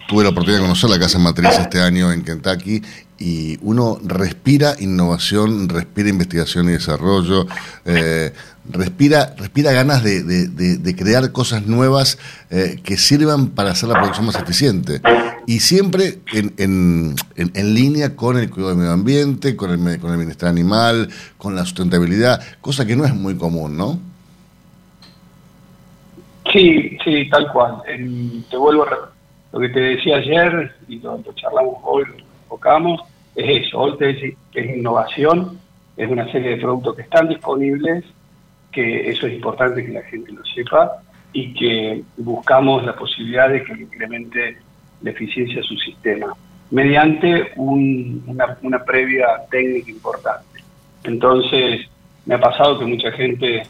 [0.07, 2.81] tuve la oportunidad de conocer la casa matriz este año en Kentucky
[3.19, 7.45] y uno respira innovación, respira investigación y desarrollo,
[7.85, 8.31] eh,
[8.69, 12.17] respira, respira ganas de, de- crear cosas nuevas
[12.49, 15.01] eh, que sirvan para hacer la producción más eficiente.
[15.47, 20.11] Y siempre en, en- en- línea con el cuidado del medio ambiente, con el, con
[20.11, 23.99] el bienestar animal, con la sustentabilidad, cosa que no es muy común, ¿no?
[26.53, 27.75] Sí, sí, tal cual.
[28.49, 29.16] Te vuelvo a re-
[29.51, 33.01] lo que te decía ayer y lo que charlamos hoy, lo enfocamos,
[33.35, 33.79] es eso.
[33.79, 35.59] Oltec es, es innovación,
[35.95, 38.03] es una serie de productos que están disponibles,
[38.71, 41.01] que eso es importante que la gente lo sepa
[41.33, 44.57] y que buscamos la posibilidad de que incremente
[45.01, 46.33] la eficiencia de su sistema
[46.71, 50.61] mediante un- una, una previa técnica importante.
[51.05, 51.87] Entonces,
[52.25, 53.63] me ha pasado que mucha gente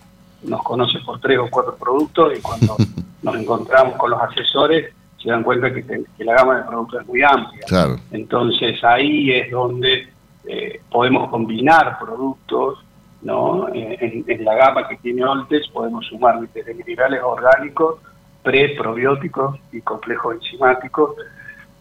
[0.43, 2.75] nos conoce por tres o cuatro productos y cuando
[3.21, 4.93] nos encontramos con los asesores
[5.27, 5.83] se dan cuenta que,
[6.19, 7.65] la gama de productos es muy amplia.
[7.67, 7.97] Claro.
[8.11, 10.07] Entonces ahí es donde
[10.45, 12.79] eh, podemos combinar productos,
[13.23, 13.67] ¿no?
[13.73, 17.99] Eh, En, en la gama que tiene Oltes podemos sumar desde minerales orgánicos,
[18.41, 21.15] pre, probióticos y complejos enzimáticos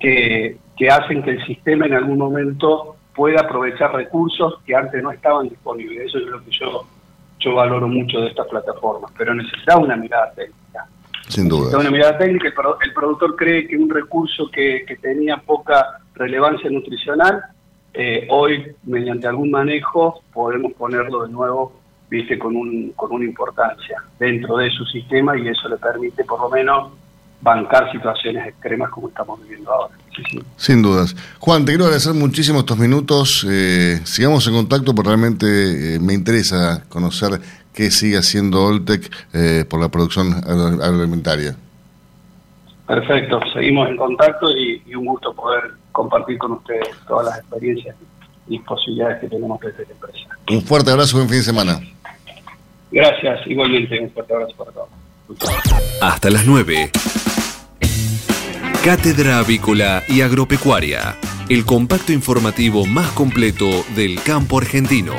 [0.01, 5.13] que, que hacen que el sistema en algún momento pueda aprovechar recursos que antes no
[5.13, 6.09] estaban disponibles.
[6.09, 6.85] Eso es lo que yo,
[7.39, 10.89] yo valoro mucho de estas plataformas, pero necesita una mirada técnica.
[11.29, 11.71] Sin duda.
[11.73, 15.37] Da una mirada técnica, el, produ- el productor cree que un recurso que, que tenía
[15.39, 17.43] poca relevancia nutricional,
[17.95, 24.03] eh, hoy mediante algún manejo podemos ponerlo de nuevo, viste, con, un, con una importancia
[24.19, 26.93] dentro de su sistema y eso le permite por lo menos
[27.41, 29.95] bancar situaciones extremas como estamos viviendo ahora.
[30.15, 30.39] Sí, sí.
[30.57, 31.15] Sin dudas.
[31.39, 33.47] Juan, te quiero agradecer muchísimo estos minutos.
[33.51, 37.39] eh, sigamos en contacto porque realmente eh, me interesa conocer
[37.77, 41.55] qué sigue haciendo Oltec eh, por la producción agro- agroalimentaria.
[42.89, 47.95] Perfecto, seguimos en contacto y, y un gusto poder compartir con ustedes todas las experiencias
[48.49, 50.29] y posibilidades que tenemos desde la empresa.
[50.51, 51.81] Un fuerte abrazo, buen fin de semana.
[52.93, 54.89] Gracias, igualmente, un fuerte abrazo para todos.
[56.01, 56.91] Hasta las 9.
[58.85, 61.17] Cátedra Avícola y Agropecuaria,
[61.49, 65.15] el compacto informativo más completo del campo argentino.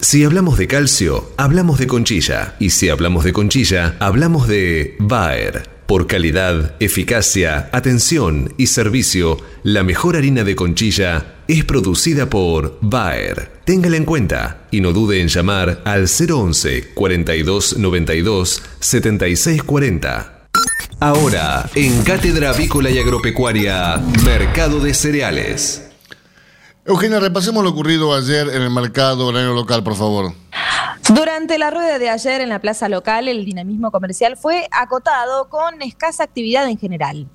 [0.00, 2.54] Si hablamos de calcio, hablamos de conchilla.
[2.60, 5.68] Y si hablamos de conchilla, hablamos de Bayer.
[5.86, 13.50] Por calidad, eficacia, atención y servicio, la mejor harina de conchilla es producida por Bayer.
[13.64, 20.46] Téngala en cuenta y no dude en llamar al 011 42 92 76 40.
[21.00, 25.87] Ahora, en Cátedra Avícola y Agropecuaria, Mercado de Cereales.
[26.88, 30.32] Eugenia, repasemos lo ocurrido ayer en el mercado horario local, por favor.
[31.06, 35.82] Durante la rueda de ayer en la plaza local, el dinamismo comercial fue acotado con
[35.82, 37.28] escasa actividad en general.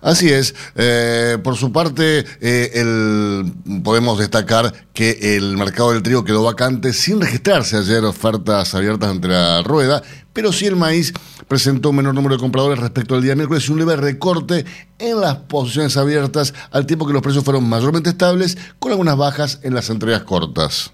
[0.00, 0.54] Así es.
[0.76, 6.92] Eh, por su parte, eh, el- podemos destacar que el mercado del trigo quedó vacante
[6.94, 10.02] sin registrarse ayer ofertas abiertas ante la rueda,
[10.36, 11.14] pero sí el maíz
[11.48, 14.66] presentó un menor número de compradores respecto al día miércoles y un leve recorte
[14.98, 19.60] en las posiciones abiertas, al tiempo que los precios fueron mayormente estables, con algunas bajas
[19.62, 20.92] en las entregas cortas.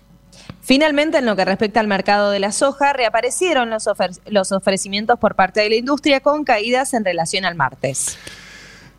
[0.61, 3.89] Finalmente, en lo que respecta al mercado de la soja, reaparecieron los,
[4.27, 8.17] los ofrecimientos por parte de la industria con caídas en relación al martes.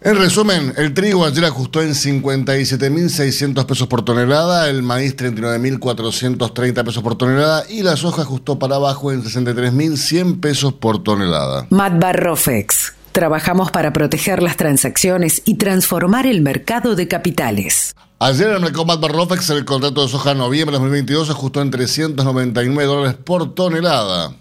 [0.05, 7.01] En resumen, el trigo ayer ajustó en 57.600 pesos por tonelada, el maíz 39.430 pesos
[7.01, 11.67] por tonelada y la soja ajustó para abajo en 63.100 pesos por tonelada.
[11.69, 12.95] Matbar Rofex.
[13.13, 17.95] Trabajamos para proteger las transacciones y transformar el mercado de capitales.
[18.19, 21.71] Ayer en el mercado Matbar Rofex el contrato de soja noviembre de 2022 ajustó en
[21.71, 24.35] 399 dólares por tonelada.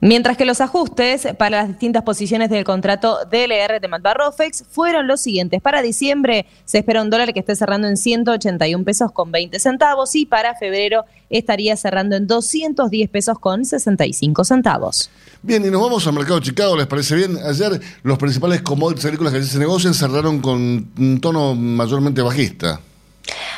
[0.00, 5.20] Mientras que los ajustes para las distintas posiciones del contrato DLR de Matbarrofex fueron los
[5.20, 5.60] siguientes.
[5.60, 10.14] Para diciembre se espera un dólar que esté cerrando en 181 pesos con 20 centavos
[10.14, 15.10] y para febrero estaría cerrando en 210 pesos con 65 centavos.
[15.42, 17.38] Bien, y nos vamos al mercado de Chicago, ¿les parece bien?
[17.44, 22.80] Ayer los principales commodities agrícolas que allí se negocian cerraron con un tono mayormente bajista.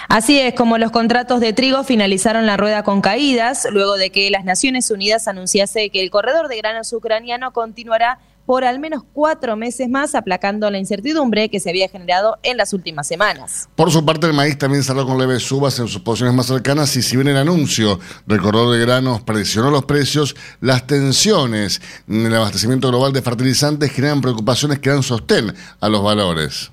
[0.09, 4.31] Así es, como los contratos de trigo finalizaron la rueda con caídas, luego de que
[4.31, 8.19] las Naciones Unidas anunciase que el corredor de granos ucraniano continuará
[8.51, 12.73] por al menos cuatro meses más, aplacando la incertidumbre que se había generado en las
[12.73, 13.69] últimas semanas.
[13.77, 16.97] Por su parte, el maíz también cerró con leves subas en sus posiciones más cercanas
[16.97, 22.27] y si bien el anuncio del corredor de granos presionó los precios, las tensiones en
[22.27, 26.73] el abastecimiento global de fertilizantes generan preocupaciones que dan sostén a los valores.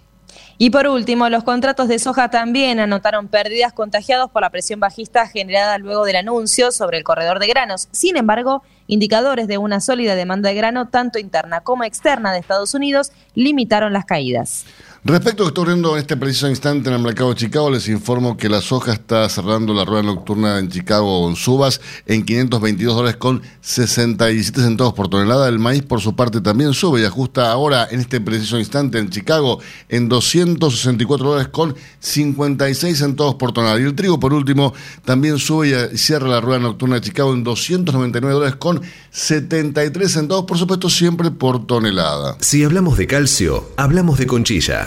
[0.59, 5.27] Y por último, los contratos de soja también anotaron pérdidas contagiados por la presión bajista
[5.27, 7.87] generada luego del anuncio sobre el corredor de granos.
[7.91, 12.73] Sin embargo, indicadores de una sólida demanda de grano, tanto interna como externa de Estados
[12.73, 14.65] Unidos, limitaron las caídas.
[15.03, 17.69] Respecto a lo que está ocurriendo en este preciso instante en el mercado de Chicago,
[17.69, 22.25] les informo que la soja está cerrando la rueda nocturna en Chicago en subas en
[22.25, 25.47] 522 dólares con 67 centavos por tonelada.
[25.49, 29.10] El maíz, por su parte, también sube y ajusta ahora en este preciso instante en
[29.10, 33.79] Chicago en 264 dólares con 56 centavos por tonelada.
[33.79, 34.73] Y el trigo, por último,
[35.05, 38.81] también sube y cierra la rueda nocturna de Chicago en 299 dólares con
[39.12, 42.36] 73 centavos, por supuesto, siempre por tonelada.
[42.41, 44.87] Si hablamos de calcio, hablamos de conchilla.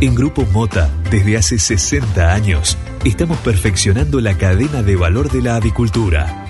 [0.00, 5.56] En Grupo Mota, desde hace 60 años, estamos perfeccionando la cadena de valor de la
[5.56, 6.46] avicultura.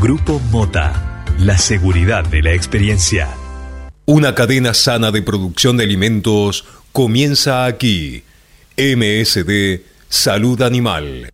[0.00, 3.28] Grupo Mota, la seguridad de la experiencia.
[4.04, 8.24] Una cadena sana de producción de alimentos comienza aquí.
[8.76, 11.30] MSD Salud Animal.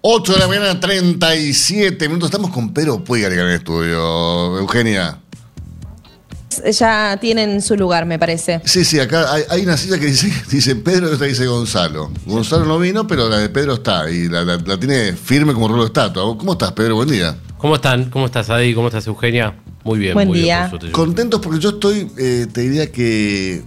[0.00, 2.30] 8 de la mañana, 37 minutos.
[2.30, 4.58] Estamos con Pedro Puig en el estudio.
[4.58, 5.20] Eugenia.
[6.72, 8.60] Ya tienen su lugar, me parece.
[8.64, 12.10] Sí, sí, acá hay, hay una silla que dice, dice Pedro y otra dice Gonzalo.
[12.26, 15.68] Gonzalo no vino, pero la de Pedro está y la, la- la tiene firme como
[15.68, 16.22] rolo de estatua.
[16.36, 16.96] ¿Cómo estás, Pedro?
[16.96, 17.36] Buen día.
[17.58, 18.10] ¿Cómo están?
[18.10, 18.74] ¿Cómo estás, Adi?
[18.74, 19.54] ¿Cómo estás, Eugenia?
[19.84, 20.58] Muy bien, Buen muy día.
[20.60, 20.70] bien.
[20.70, 20.90] por.
[20.92, 23.62] Contentos porque yo estoy, eh, te diría que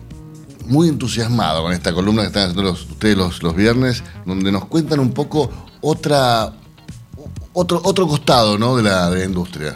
[0.65, 4.65] muy entusiasmado con esta columna que están haciendo los- ustedes los, los viernes, donde nos
[4.65, 5.49] cuentan un poco
[5.81, 6.53] otra
[7.53, 8.77] otro, otro costado ¿no?
[8.77, 9.73] de, la, de la industria.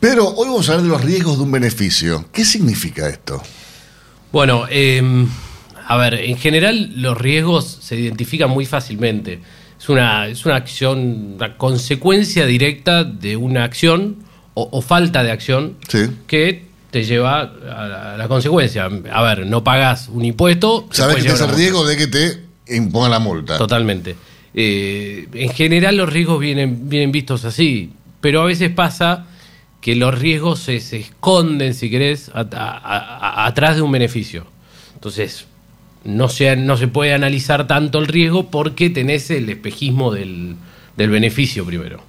[0.02, 2.26] Pero hoy vamos a hablar de los riesgos de un beneficio.
[2.34, 3.40] ¿Qué significa esto?
[4.32, 5.28] Bueno, eh,
[5.88, 9.40] a ver, en general los riesgos se identifican muy fácilmente.
[9.80, 14.18] Es una, es una acción, una consecuencia directa de una acción
[14.56, 15.78] o, o falta de acción
[16.26, 18.90] que te lleva a la, a la consecuencia.
[19.14, 20.88] A ver, no pagas un impuesto.
[20.90, 22.42] Sabes que tienes el riesgo de que te
[22.76, 23.60] impongan la multa.
[23.60, 24.16] Totalmente.
[24.56, 29.28] Eh, en general los riesgos vienen, vienen vistos así, pero a veces pasa
[29.82, 34.46] que los riesgos se, se esconden, si querés, a- a- a- atrás de un beneficio.
[34.94, 35.46] Entonces,
[36.04, 40.56] no se, no se puede analizar tanto el riesgo porque tenés el espejismo del,
[40.98, 42.04] del beneficio primero.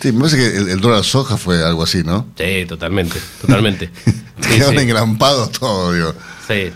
[0.00, 2.26] Sí, me parece que el, el dólar soja fue algo así, ¿no?
[2.36, 3.90] Sí, totalmente, totalmente.
[4.38, 4.82] Sí, Quedaron sí.
[4.82, 6.12] engrampados todos, digo.
[6.46, 6.70] Sí.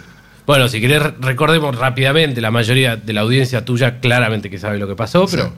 [0.46, 4.78] Bueno, si querés, re- recordemos rápidamente, la mayoría de la audiencia tuya claramente que sabe
[4.78, 5.52] lo que pasó, pero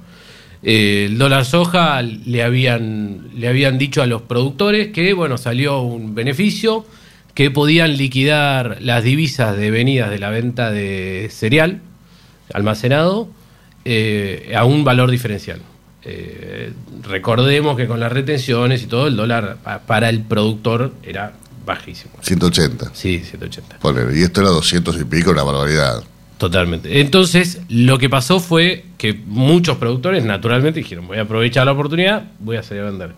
[0.62, 5.80] eh, el dólar soja le habían, le habían dicho a los productores que, bueno, salió
[5.82, 6.84] un beneficio,
[7.34, 11.80] que podían liquidar las divisas devenidas de la venta de cereal
[12.52, 13.28] almacenado
[13.84, 15.60] eh, a un valor diferencial.
[16.04, 21.32] Eh, recordemos que con las retenciones y todo, el dólar pa- para el productor era
[21.64, 22.12] bajísimo.
[22.20, 22.90] 180.
[22.92, 23.78] Sí, 180.
[23.78, 26.02] Ponele, Y esto era 200 y pico, una barbaridad.
[26.42, 27.00] Totalmente.
[27.00, 32.32] Entonces, lo que pasó fue que muchos productores naturalmente dijeron, voy a aprovechar la oportunidad,
[32.40, 33.12] voy a salir a vender.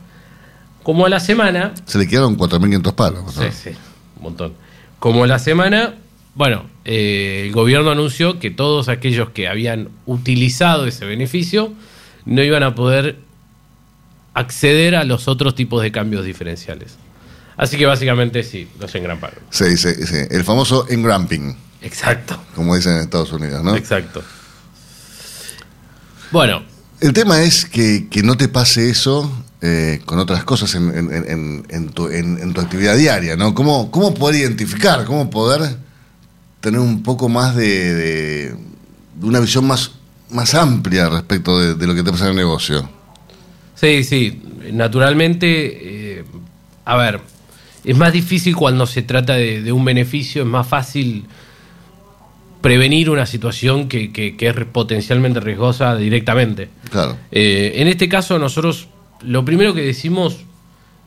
[0.82, 3.24] Como a la semana, Se le quedaron 4.500 palos.
[3.24, 3.32] ¿no?
[3.32, 3.70] Sí, sí,
[4.18, 4.52] un montón.
[4.98, 5.94] Como a la semana,
[6.34, 11.72] bueno, eh, el gobierno anunció que todos aquellos que habían utilizado ese beneficio
[12.26, 13.20] no iban a poder
[14.34, 16.98] acceder a los otros tipos de cambios diferenciales.
[17.56, 19.38] Así que básicamente sí, los engramparon.
[19.48, 21.56] Se dice, sí, el famoso engramping.
[21.84, 22.42] Exacto.
[22.56, 23.76] Como dicen en Estados Unidos, ¿no?
[23.76, 24.22] Exacto.
[26.32, 26.62] Bueno.
[27.00, 29.30] El tema es que, que no te pase eso
[29.60, 33.54] eh, con otras cosas en, en- en- en tu, en- tu actividad diaria, ¿no?
[33.54, 35.04] ¿Cómo, ¿Cómo poder identificar?
[35.04, 35.76] ¿Cómo poder
[36.60, 38.48] tener un poco más de, de-
[39.16, 39.90] de una visión más,
[40.30, 42.88] más amplia respecto de, de lo que te pasa en el negocio?
[43.74, 46.24] Sí, sí, naturalmente, eh,
[46.84, 47.20] a ver,
[47.84, 51.26] es más difícil cuando se trata de un beneficio, es más fácil
[52.64, 56.70] prevenir una situación que, que- que es potencialmente riesgosa directamente.
[56.90, 57.18] Claro.
[57.30, 58.88] Eh, en este caso nosotros
[59.20, 60.38] lo primero que decimos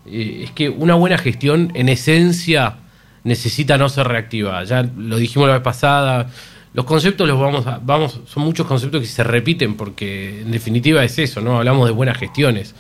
[0.06, 2.76] eh, es que una buena gestión en esencia
[3.24, 4.64] necesita no ser reactiva.
[4.66, 6.30] Ya lo dijimos la vez pasada.
[6.76, 11.04] Los conceptos los vamos a, vamos, son muchos conceptos que se repiten porque en definitiva
[11.04, 11.58] es eso, ¿no?
[11.58, 12.76] Hablamos de buenas gestiones.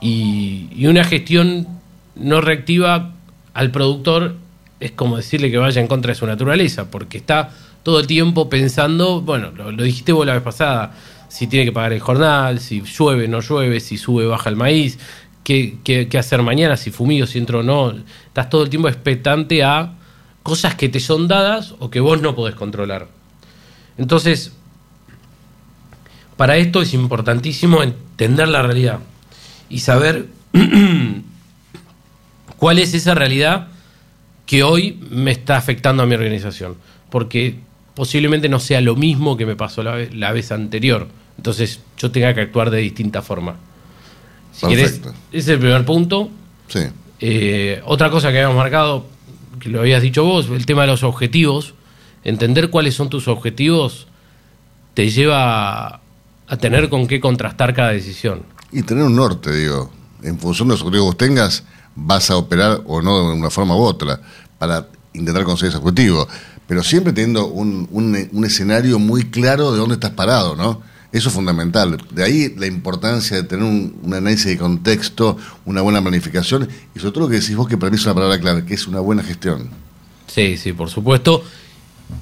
[0.00, 1.68] Y, y una gestión
[2.16, 3.12] no reactiva
[3.54, 4.34] al productor
[4.80, 7.50] es como decirle que vaya en contra de su naturaleza, porque está
[7.82, 10.94] todo el tiempo pensando, bueno, lo, dijiste vos la vez pasada,
[11.28, 14.98] si tiene que pagar el jornal, si llueve, no llueve, si sube, baja el maíz,
[15.44, 17.94] qué, qué- qué hacer mañana, si fumigo, si entro o no.
[18.26, 19.94] Estás todo el tiempo expectante a
[20.42, 23.08] cosas que te son dadas o que vos no podés controlar.
[23.98, 24.52] Entonces,
[26.36, 28.98] para esto es importantísimo entender la realidad
[29.68, 30.26] y saber
[32.56, 33.68] cuál es esa realidad
[34.46, 36.76] que hoy me está afectando a mi organización.
[37.10, 37.60] Porque
[37.94, 41.08] posiblemente no sea lo mismo que me pasó la, vez- la vez anterior.
[41.36, 43.56] Entonces yo tenga que actuar de distinta forma.
[44.52, 46.30] Si querés, ese es el primer punto.
[46.68, 46.80] Sí.
[47.20, 49.06] Eh, otra cosa que habíamos marcado,
[49.60, 51.74] que lo habías dicho vos, el tema de los objetivos.
[52.24, 54.06] Entender cuáles son tus objetivos
[54.94, 56.00] te lleva
[56.46, 58.42] a tener con qué contrastar cada decisión.
[58.70, 59.90] Y tener un norte, digo.
[60.22, 61.64] En función de los objetivos que tengas,
[61.96, 64.20] vas a operar o no de una forma u otra
[64.58, 66.28] para intentar conseguir ese objetivo.
[66.66, 70.80] Pero siempre teniendo un, un- escenario muy claro de dónde estás parado, ¿no?
[71.12, 71.98] Eso es fundamental.
[72.10, 75.36] De ahí la importancia de tener un, un análisis de contexto,
[75.66, 78.14] una buena planificación y sobre todo lo que decís vos, que para mí es una
[78.14, 79.68] palabra clave, que es una buena gestión.
[80.26, 81.44] Sí, sí, por supuesto.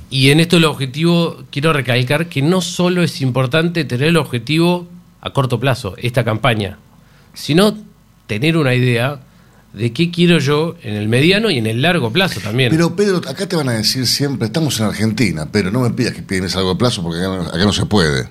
[0.09, 4.88] Y en esto el objetivo, quiero recalcar que no solo es importante tener el objetivo
[5.20, 6.78] a corto plazo, esta campaña,
[7.34, 7.76] sino
[8.26, 9.20] tener una idea
[9.73, 12.71] de qué quiero yo en el mediano y en el largo plazo también.
[12.71, 16.12] Pero Pedro, acá te van a decir siempre, estamos en Argentina, pero no me pidas
[16.14, 18.29] que pides a largo plazo porque acá no, acá no se puede.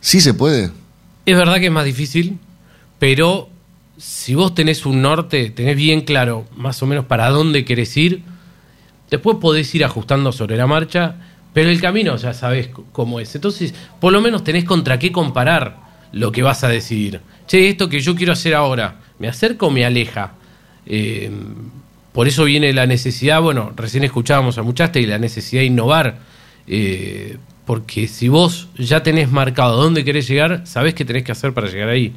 [0.00, 0.70] ¿Sí se puede?
[1.26, 2.38] Es verdad que es más difícil,
[2.98, 3.48] pero
[3.96, 8.22] si vos tenés un norte, tenés bien claro más o menos para dónde querés ir,
[9.10, 11.16] después podés ir ajustando sobre la marcha,
[11.54, 13.32] Pero el camino ya sabes c- cómo es.
[13.36, 15.78] Entonces, por lo menos tenés contra qué comparar
[16.10, 17.20] lo que vas a decidir.
[17.46, 20.32] Che, esto que yo quiero hacer ahora, ¿me acerca o me aleja?
[20.86, 21.30] Eh,
[22.12, 26.18] por eso viene la necesidad, bueno, recién escuchábamos a Muchaste y la necesidad de innovar.
[26.66, 31.54] eh, porque si vos ya tenés marcado dónde querés llegar, sabés qué tenés que hacer
[31.54, 32.14] para llegar ahí.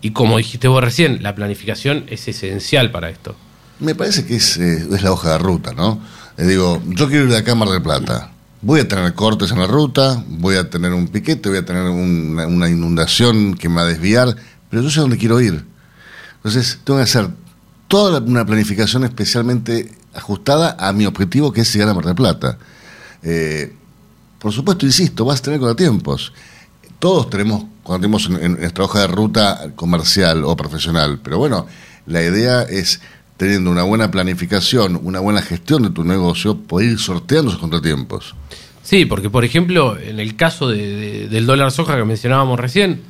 [0.00, 3.36] Y como dijiste vos recién, la planificación es esencial para esto.
[3.80, 6.00] Me parece que es, eh, es la hoja de ruta, ¿no?
[6.38, 8.32] Le digo, yo quiero ir de acá a Mar del Plata.
[8.62, 11.82] Voy a tener cortes en la ruta, voy a tener un piquete, voy a tener
[11.82, 14.36] una, una inundación que me va a desviar,
[14.70, 15.64] pero yo sé dónde quiero ir.
[16.36, 17.28] Entonces, tengo que hacer
[17.90, 22.56] toda una planificación especialmente ajustada a mi objetivo, que es llegar a Mar del Plata.
[23.22, 23.74] Eh,
[24.38, 26.32] por supuesto, insisto, vas a tener contratiempos.
[27.00, 31.66] Todos tenemos contratiempos en, en nuestra hoja de ruta comercial o profesional, pero bueno,
[32.06, 33.00] la idea es,
[33.36, 38.36] teniendo una buena planificación, una buena gestión de tu negocio, poder ir sorteando esos contratiempos.
[38.84, 43.02] Sí, porque por ejemplo, en el caso de- de- del dólar soja que mencionábamos recién,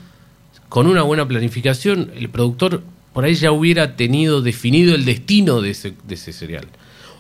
[0.70, 2.82] con una buena planificación, el productor
[3.12, 6.66] por ahí ya hubiera tenido definido el destino de ese, de ese cereal.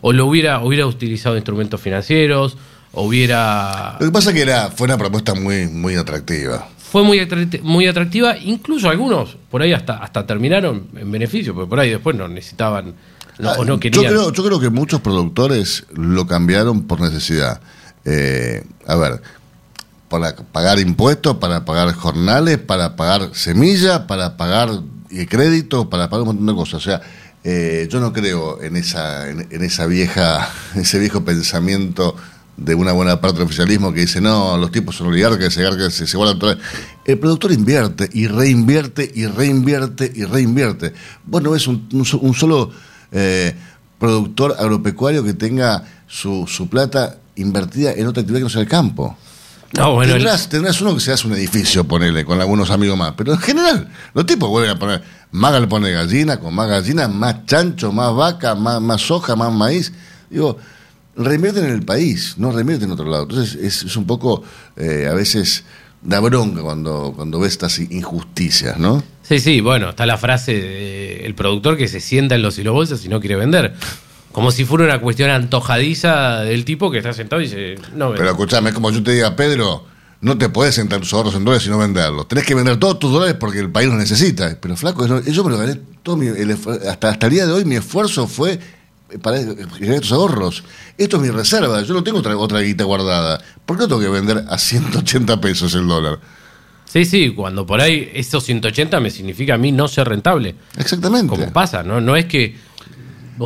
[0.00, 2.56] O lo hubiera, hubiera utilizado instrumentos financieros,
[2.92, 3.96] o hubiera...
[4.00, 6.68] Lo que pasa es que era, fue una propuesta muy, muy atractiva.
[6.78, 11.68] Fue muy, atracti- muy atractiva, incluso algunos por ahí hasta, hasta terminaron en beneficio, porque
[11.68, 12.94] por ahí después no necesitaban
[13.38, 14.04] no, o no Ah, yo, querían.
[14.06, 17.60] creo, yo creo que muchos productores lo cambiaron por necesidad.
[18.04, 19.22] Eh, a ver,
[20.08, 24.70] para pagar impuestos, para pagar jornales, para pagar semilla, para pagar
[25.10, 26.74] eh, crédito, para pagar un montón de cosas.
[26.74, 27.00] O sea,
[27.42, 32.16] eh, yo no creo en esa, en, esa vieja, ese viejo pensamiento
[32.56, 36.18] de una buena parte del oficialismo que dice, no, los tipos son oligarcas, se, se,
[36.18, 36.56] todo".
[37.04, 40.92] El productor invierte y reinvierte y reinvierte y reinvierte.
[41.24, 42.70] Vos no ves un, un solo
[43.12, 43.54] eh,
[43.98, 48.68] productor agropecuario que tenga su, su plata invertida en otra actividad que no sea el
[48.68, 49.16] campo.
[49.76, 53.14] No, bueno, el- tendrás, uno que se hace un edificio, ponele, con algunos amigos más.
[53.16, 55.02] Pero en general, los tipos vuelven a poner,
[55.32, 59.52] Maga le pone gallina, con más gallina, más chancho, más vaca, más, más soja, más
[59.52, 59.92] maíz.
[60.28, 60.58] Digo,
[61.16, 63.22] reinvierten en el país, no reinvierten en otro lado.
[63.24, 64.42] Entonces es, es un poco,
[64.76, 65.62] eh, a veces,
[66.02, 69.02] da bronca cuando, cuando ves estas injusticias, ¿no?
[69.22, 70.52] Sí, sí, bueno, está la frase
[71.22, 73.74] del productor que se sienta en los silobolsas y no quiere vender.
[74.32, 78.12] Como si fuera una cuestión antojadiza del tipo que está sentado y dice, no.
[78.14, 79.84] Pero escúchame, es como yo te diga, Pedro,
[80.20, 82.28] no te puedes sentar tus ahorros en dólares y no venderlos.
[82.28, 84.56] Tenés que vender todos tus dólares porque el país los necesita.
[84.60, 87.64] Pero flaco, yo me lo gané todo mi- el hasta, hasta el día de hoy
[87.64, 88.58] mi esfuerzo fue
[89.22, 90.62] para generar estos ahorros.
[90.96, 93.42] Esto es mi reserva, yo no tengo otra, otra guita guardada.
[93.66, 96.18] ¿Por qué no tengo que vender a 180 pesos el dólar?
[96.84, 100.54] Sí, sí, cuando por ahí esos 180 me significa a mí no ser rentable.
[100.76, 101.28] Exactamente.
[101.28, 102.00] Como pasa, ¿no?
[102.00, 102.56] No es que...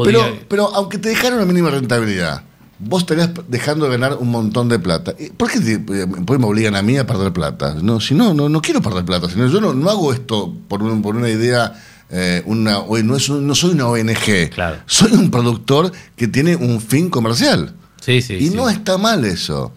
[0.02, 2.42] Pero, pero aunque te dejaran una mínima rentabilidad,
[2.78, 5.14] vos estarías dejando de ganar un montón de plata.
[5.18, 7.76] ¿Y ¿Por qué te- eh, qué me obligan a mí a perder plata?
[7.80, 9.28] No, si no, no, no quiero perder plata.
[9.30, 11.72] Si no, yo no, no hago esto por, un- por una idea,
[12.10, 14.50] eh, una, no, es un- no soy una ONG.
[14.86, 17.74] Soy un productor que tiene un fin comercial.
[18.00, 18.34] Sí, sí.
[18.34, 18.54] y sí.
[18.56, 19.72] no está mal eso.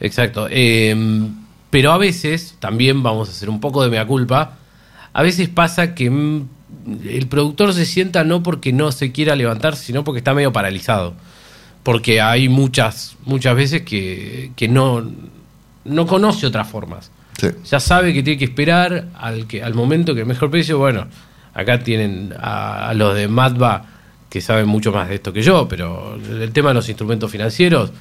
[0.00, 0.46] Exacto.
[0.50, 0.94] Eh,
[1.70, 4.58] pero a veces, también vamos a hacer un poco de mea culpa,
[5.12, 6.48] a veces pasa que mm,
[7.04, 11.14] el productor se sienta no porque no se quiera levantar, sino porque está medio paralizado.
[11.82, 15.08] Porque hay muchas, muchas veces que, que no,
[15.84, 17.10] no conoce otras formas.
[17.38, 17.48] Sí.
[17.66, 21.06] Ya sabe que tiene que esperar al, que, al momento que el mejor precio, bueno,
[21.54, 23.84] acá tienen a, a los de Matva
[24.28, 27.92] que saben mucho más de esto que yo, pero el tema de los instrumentos financieros,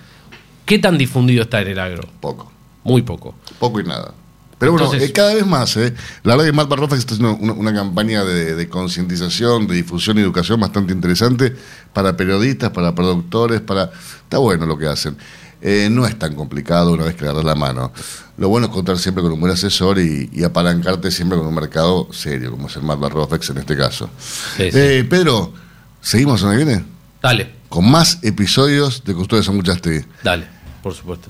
[0.66, 2.07] ¿qué tan difundido está en el agro?
[2.20, 2.51] Poco.
[2.84, 3.36] Muy poco.
[3.59, 4.13] Poco y nada.
[4.58, 5.76] Pero bueno, Entonces- eh, cada vez más.
[5.78, 5.93] ¿eh?
[6.24, 10.18] La verdad que Matt Barrofa está haciendo una, una campaña de, de concientización, de difusión
[10.18, 11.53] y educación bastante interesante
[11.93, 13.91] para periodistas, para productores, para...
[14.24, 15.18] Está bueno lo que hacen.
[15.62, 17.91] Eh, no es tan complicado una vez que agarras la mano.
[18.38, 21.56] Lo bueno es contar siempre con un buen asesor y, y apalancarte siempre con un
[21.56, 24.10] mercado serio, como es el Matt Barrofex en este caso.
[24.58, 24.78] Sí, sí.
[24.78, 25.53] Eh, Pedro,
[26.01, 26.86] ¿seguimos que viene?
[27.22, 30.06] Dale, Con más episodios de Custodios son muchas TV.
[30.24, 30.45] dale,
[30.84, 31.30] por supuesto.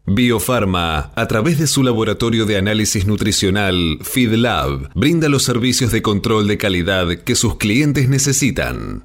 [0.05, 6.49] Biofarma, a través de su laboratorio de análisis nutricional, FeedLab, brinda los servicios de control
[6.49, 9.05] de calidad que sus clientes necesitan.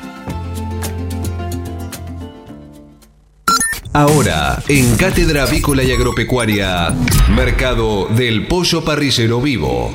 [3.93, 6.95] Ahora, en Cátedra Avícola y Agropecuaria,
[7.35, 9.93] Mercado del Pollo Parrillero Vivo.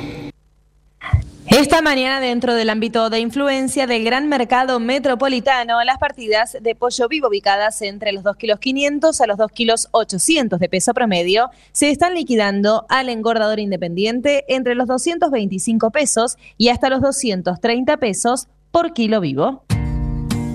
[1.47, 7.07] Esta mañana, dentro del ámbito de influencia del gran mercado metropolitano, las partidas de pollo
[7.07, 12.13] vivo ubicadas entre los 2,5 kilos a los 2,8 kilos de peso promedio se están
[12.13, 19.21] liquidando al engordador independiente entre los 225 pesos y hasta los 230 pesos por kilo
[19.21, 19.63] vivo.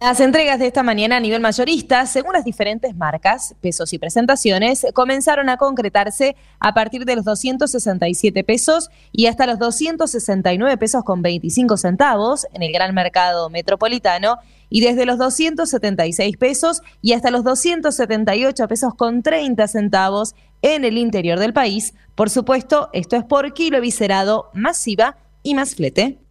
[0.00, 4.86] Las entregas de esta mañana a nivel mayorista, según las diferentes marcas, pesos y presentaciones,
[4.94, 11.20] comenzaron a concretarse a partir de los 267 pesos y hasta los 269 pesos con
[11.20, 14.36] 25 centavos en el gran mercado metropolitano
[14.70, 20.96] y desde los 276 pesos y hasta los 278 pesos con 30 centavos en el
[20.96, 21.94] interior del país.
[22.14, 26.20] Por supuesto, esto es por kilo viscerado, masiva y más flete.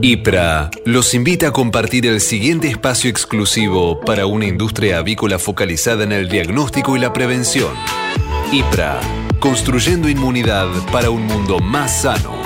[0.00, 6.12] IPRA los invita a compartir el siguiente espacio exclusivo para una industria avícola focalizada en
[6.12, 7.72] el diagnóstico y la prevención.
[8.52, 9.00] IPRA,
[9.40, 12.36] construyendo inmunidad para un mundo más sano.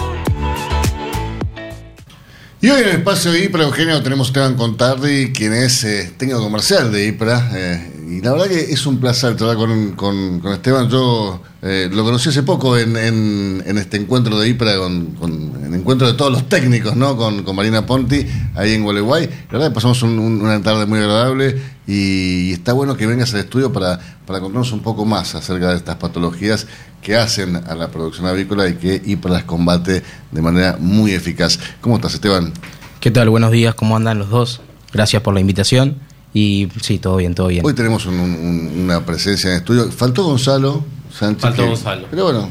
[2.61, 6.13] Y hoy en el espacio de IPRA, Eugenio, tenemos a Esteban Contardi, quien es eh,
[6.17, 7.51] técnico comercial de IPRA.
[7.55, 10.89] eh, y la verdad que es un placer con, con- con Esteban.
[10.89, 15.53] Yo eh, lo conocí hace poco en, en- en este encuentro de IPRA, con, con-
[15.65, 17.17] el encuentro de todos los técnicos, ¿no?
[17.17, 19.27] Con, con Marina Ponti, ahí en Gualeguay.
[19.51, 21.57] La verdad pasamos un- un- una tarde muy agradable
[21.87, 25.71] y, y está bueno que vengas al estudio para, para contarnos un poco más acerca
[25.71, 26.67] de estas patologías
[27.01, 30.03] que hacen a la producción avícola y que IPRA las combate
[30.33, 31.59] de manera muy eficaz.
[31.81, 32.53] ¿Cómo estás, Esteban?
[33.01, 33.31] ¿Qué tal?
[33.31, 34.61] Buenos días, ¿cómo andan los dos?
[34.93, 35.97] Gracias por la invitación.
[36.35, 37.65] Y sí, todo bien, todo bien.
[37.65, 39.91] Hoy tenemos un- un- una presencia en estudio.
[39.93, 40.85] Faltó Gonzalo
[41.17, 41.43] Sánchez.
[41.43, 42.07] Faltó que- Gonzalo.
[42.11, 42.49] Pero bueno.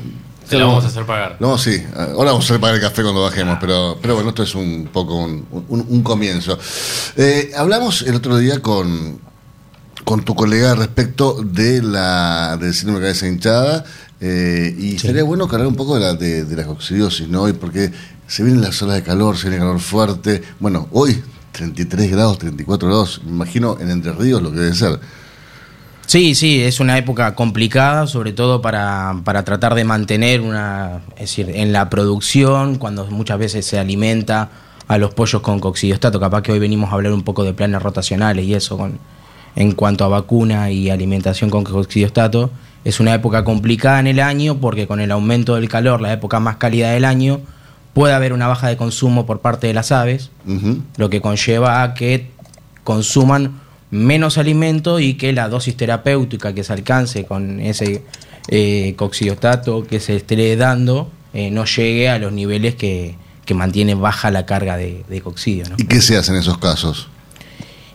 [0.47, 1.37] Se lo vamos a hacer pagar.
[1.39, 1.81] No, sí.
[1.95, 4.89] Ahora vamos a hacer pagar el café cuando bajemos, pero, pero bueno, esto es un
[4.91, 6.57] poco un, un- un comienzo.
[7.15, 9.19] Eh, hablamos el otro día con,
[10.03, 13.85] con tu colega respecto de la del síndrome de cabeza hinchada
[14.19, 17.47] eh, y sería bueno que hablar un poco de la, de, de la coccidiosis, ¿no?
[17.47, 17.89] Y porque
[18.27, 20.41] se vienen las olas de calor, se viene calor fuerte.
[20.59, 24.99] Bueno, hoy 33 grados, 34 grados, me imagino en Entre Ríos lo que debe ser.
[26.11, 31.21] Sí, sí, es una época complicada, sobre todo para, para tratar de mantener una, es
[31.21, 34.49] decir, en la producción, cuando muchas veces se alimenta
[34.89, 36.19] a los pollos con coccidiostato.
[36.19, 38.99] Capaz que hoy venimos a hablar un poco de planes rotacionales y eso con,
[39.55, 42.51] en cuanto a vacuna y alimentación con coccidiostato.
[42.83, 46.41] Es una época complicada en el año porque con el aumento del calor, la época
[46.41, 47.39] más cálida del año,
[47.93, 50.29] puede haber una baja de consumo por parte de las aves,
[50.97, 52.31] lo que conlleva a que
[52.83, 58.03] consuman menos alimento y que la dosis terapéutica que se alcance con ese
[58.47, 63.15] eh, que se esté dando eh, no llegue a los niveles que,
[63.45, 65.65] que mantiene baja la carga de, de coccidio.
[65.69, 65.75] ¿no?
[65.77, 67.07] ¿Y qué se hace en esos casos?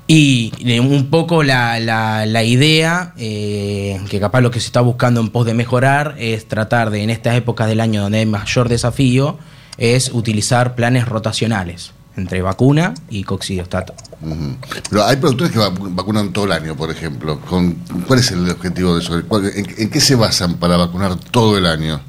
[0.08, 4.80] Y eh, un poco la, la- la idea, eh, que capaz lo que se está
[4.80, 8.26] buscando en pos de mejorar, es tratar de, en estas épocas del año donde hay
[8.26, 9.36] mayor desafío,
[9.78, 11.90] es utilizar planes rotacionales.
[12.16, 13.94] Entre vacuna y coccidiostato.
[14.22, 14.56] Ujú.
[14.90, 17.40] Pero hay productores que vacu- vacunan todo el año, por ejemplo.
[17.40, 17.72] Con,
[18.06, 19.22] ¿Cuál es el objetivo de eso?
[19.28, 22.00] ¿Cuál- en, en qué se basan para vacunar todo el año?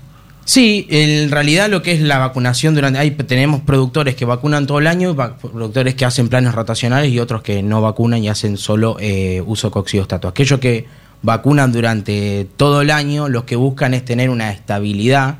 [0.45, 2.99] Sí, en realidad lo que es la vacunación durante...
[2.99, 7.41] Hay, tenemos productores que vacunan todo el año, productores que hacen planes rotacionales y otros
[7.41, 10.29] que no vacunan y hacen solo eh, uso coccidiostato.
[10.29, 10.85] Aquellos que
[11.21, 15.39] vacunan durante todo el año, los que buscan es tener una estabilidad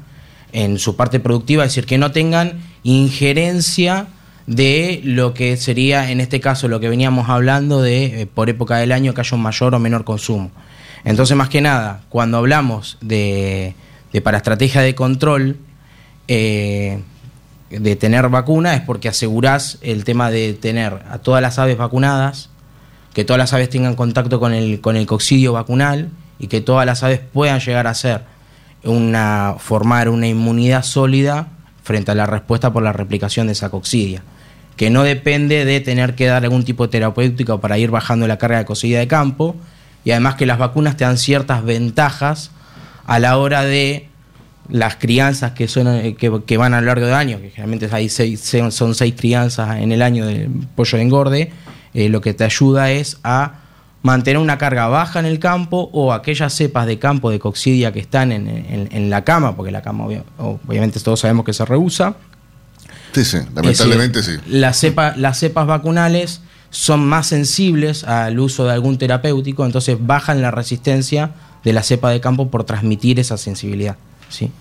[0.51, 4.07] en su parte productiva, es decir, que no tengan injerencia
[4.47, 8.77] de lo que sería, en este caso, lo que veníamos hablando de eh, por época
[8.77, 10.51] del año que haya un mayor o menor consumo.
[11.03, 13.75] Entonces, más que nada, cuando hablamos de,
[14.11, 15.57] de para estrategia de control,
[16.27, 17.01] eh,
[17.69, 22.49] de tener vacuna, es porque asegurás el tema de tener a todas las aves vacunadas,
[23.13, 26.85] que todas las aves tengan contacto con el, con el coccidio vacunal y que todas
[26.85, 28.21] las aves puedan llegar a ser
[28.83, 31.49] una, formar una inmunidad sólida
[31.83, 34.23] frente a la respuesta por la replicación de esa coccidia,
[34.78, 38.38] que no depende de tener que dar algún tipo de terapéutico para ir bajando la
[38.38, 39.55] carga de coccidia de campo,
[40.05, 42.51] y además que las vacunas te dan ciertas ventajas
[43.05, 44.07] a la hora de
[44.69, 48.39] las crianzas que, son, eh, que, van a lo largo del año, que generalmente seis,
[48.41, 51.51] se- son seis crianzas en el año del pollo de engorde,
[51.93, 53.53] eh, lo que te ayuda es a
[54.03, 57.99] mantener una carga baja en el campo o aquellas cepas de campo de coccidia que
[57.99, 62.15] están en, la cama, porque la cama obvia- obviamente todos sabemos que se rehúsa.
[63.24, 64.32] Sí, sí, lamentablemente sí.
[64.47, 70.41] Las, cepa- las cepas vacunales son más sensibles al uso de algún terapéutico, entonces bajan
[70.41, 71.32] la resistencia
[71.63, 73.95] de la cepa de campo por transmitir esa sensibilidad.
[74.30, 74.51] ¿sí?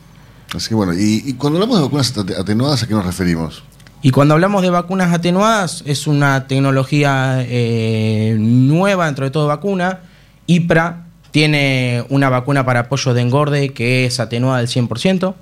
[0.54, 3.62] Así que bueno, y, y cuando hablamos de vacunas ate- atenuadas, ¿a qué nos referimos?
[4.02, 10.00] Y cuando hablamos de vacunas atenuadas, es una tecnología eh, nueva dentro de todo vacuna.
[10.46, 15.34] IPRA tiene una vacuna para pollos de engorde que es atenuada al 100%.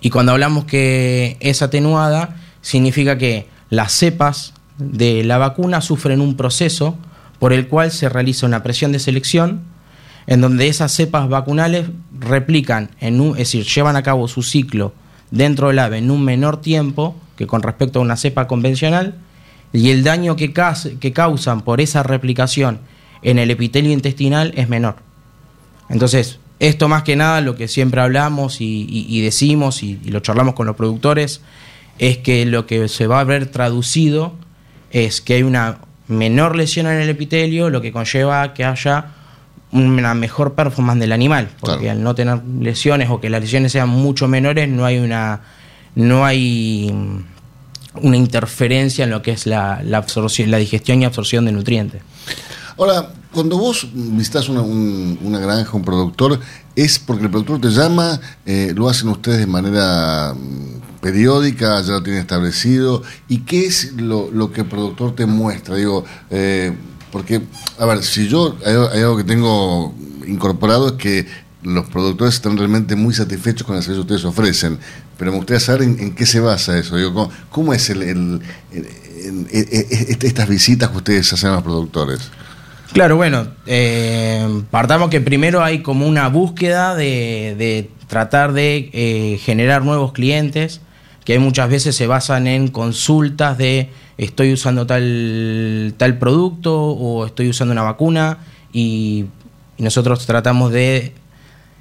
[0.00, 6.36] Y cuando hablamos que es atenuada, significa que las cepas de la vacuna sufren un
[6.36, 6.96] proceso
[7.38, 9.60] por el cual se realiza una presión de selección
[10.26, 11.86] en donde esas cepas vacunales
[12.18, 14.92] replican, en un, es decir, llevan a cabo su ciclo
[15.30, 19.14] dentro del ave en un menor tiempo que con respecto a una cepa convencional
[19.72, 20.52] y el daño que,
[21.00, 22.80] que causan por esa replicación
[23.22, 24.96] en el epitelio intestinal es menor.
[25.88, 30.10] Entonces, esto más que nada, lo que siempre hablamos y, y- y decimos y, y
[30.10, 31.40] lo charlamos con los productores,
[31.98, 34.34] es que lo que se va a ver traducido
[34.90, 35.78] es que hay una
[36.08, 39.06] menor lesión en el epitelio, lo que conlleva a que haya
[39.70, 43.88] una mejor performance del animal, porque al no tener lesiones o que las lesiones sean
[43.90, 45.40] mucho menores, no hay una
[45.94, 51.04] no hay mm, una interferencia en lo que es la, la absorción, la digestión y
[51.04, 52.00] absorción de nutrientes.
[52.78, 56.40] Ahora, cuando vos visitas una, un- una granja, un productor,
[56.76, 58.20] ¿es porque el productor te llama?
[58.46, 61.80] eh, ¿Lo hacen ustedes de manera mm, periódica?
[61.82, 63.02] ¿Ya lo tienen establecido?
[63.28, 65.74] ¿Y qué es lo, que el productor te muestra?
[65.76, 66.72] Digo, eh,
[67.12, 67.42] porque,
[67.78, 69.94] a ver, si yo, hay, algo que tengo
[70.26, 71.26] incorporado es que
[71.62, 74.78] los productores están realmente muy satisfechos con el servicio que ustedes ofrecen,
[75.18, 76.96] pero me gustaría saber en, qué se basa eso.
[76.96, 78.40] Digo, ¿cómo, cómo es el- el-
[78.72, 79.46] el-
[80.22, 82.20] estas visitas que ustedes hacen a los productores?
[82.92, 89.84] Claro, bueno, eh, partamos que primero hay como una búsqueda de, tratar de eh, generar
[89.84, 90.80] nuevos clientes,
[91.24, 97.50] que muchas veces se basan en consultas de estoy usando tal, tal producto o estoy
[97.50, 98.38] usando una vacuna
[98.72, 99.26] y,
[99.76, 101.12] y nosotros tratamos de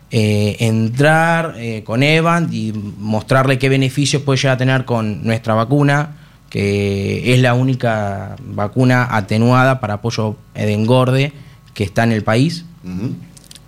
[0.09, 5.53] eh, entrar eh, con Evan y mostrarle qué beneficios puede llegar a tener con nuestra
[5.53, 6.15] vacuna,
[6.49, 11.33] que es la única vacuna atenuada para apoyo de engorde
[11.73, 12.63] que está en el país.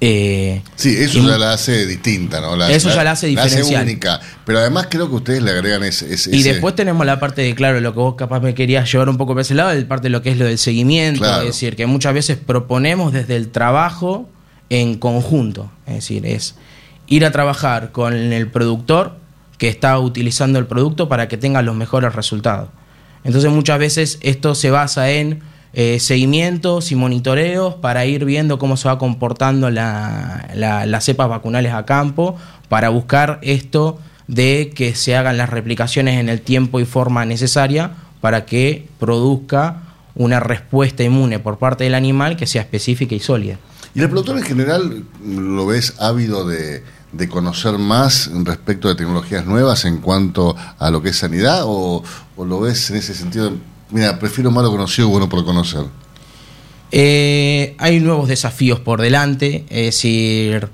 [0.02, 2.56] Eh, Sí, eso y- ya la hace distinta, ¿no?
[2.56, 3.84] La- Eso ya la hace diferencial.
[3.84, 4.22] única.
[4.46, 6.14] Pero además creo que ustedes le agregan ese.
[6.14, 8.90] ese- Y ese- después tenemos la parte de, claro, lo que vos capaz me querías
[8.90, 11.20] llevar un poco por ese lado, el parte de lo que es lo del seguimiento.
[11.20, 11.42] Claro.
[11.42, 14.30] Es decir, que muchas veces proponemos desde el trabajo
[14.70, 15.70] en conjunto.
[15.86, 16.56] Es decir, es
[17.08, 19.18] ir a trabajar con el productor
[19.60, 22.70] que está utilizando el producto para que tenga los mejores resultados.
[23.24, 25.42] Entonces muchas veces esto se basa en
[25.74, 31.30] eh, seguimientos y monitoreos para ir viendo cómo se va comportando la- la- las cepas
[31.30, 32.36] vacunales a campo,
[32.70, 37.92] para buscar esto de que se hagan las replicaciones en el tiempo y forma necesaria
[38.22, 39.84] para que produzca
[40.16, 43.58] una respuesta inmune por parte del animal que sea específica y sólida.
[43.96, 49.46] ¿Y el productor en general lo ves ávido de, de conocer más respecto de tecnologías
[49.46, 51.62] nuevas en cuanto a lo que es sanidad?
[51.66, 52.04] ¿O,
[52.36, 53.52] o lo ves en ese sentido?
[53.92, 55.86] Mira, prefiero malo conocido que bueno por conocer.
[56.92, 60.70] Eh, hay nuevos desafíos por delante, es decir,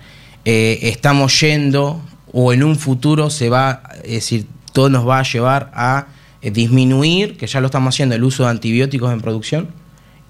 [0.46, 5.24] eh, estamos yendo o en un futuro se va, es decir, todo nos va a
[5.24, 6.08] llevar a
[6.42, 9.70] eh, disminuir, que ya lo estamos haciendo, el uso de antibióticos en producción.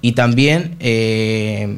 [0.02, 0.78] Y también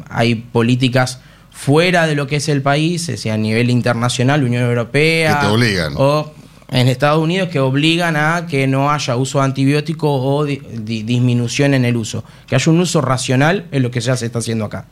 [0.09, 1.21] hay políticas
[1.59, 5.39] fuera de lo que es el país, es decir, a nivel internacional, Unión Europea.
[5.39, 5.93] Que te obligan.
[5.97, 6.31] O
[6.69, 11.01] en Estados Unidos que obligan a que no haya uso de antibióticos o di- di-
[11.03, 12.23] disminución en el uso.
[12.45, 14.85] Que haya un uso racional es lo que ya se está haciendo acá.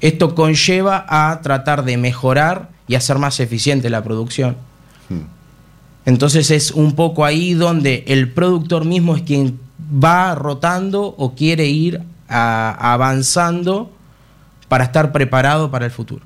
[0.00, 4.56] Esto conlleva a tratar de mejorar y hacer más eficiente la producción.
[6.04, 9.58] Entonces es un poco ahí donde el productor mismo es quien
[10.04, 13.90] va rotando o quiere ir a- avanzando
[14.74, 16.24] para estar preparado para el futuro.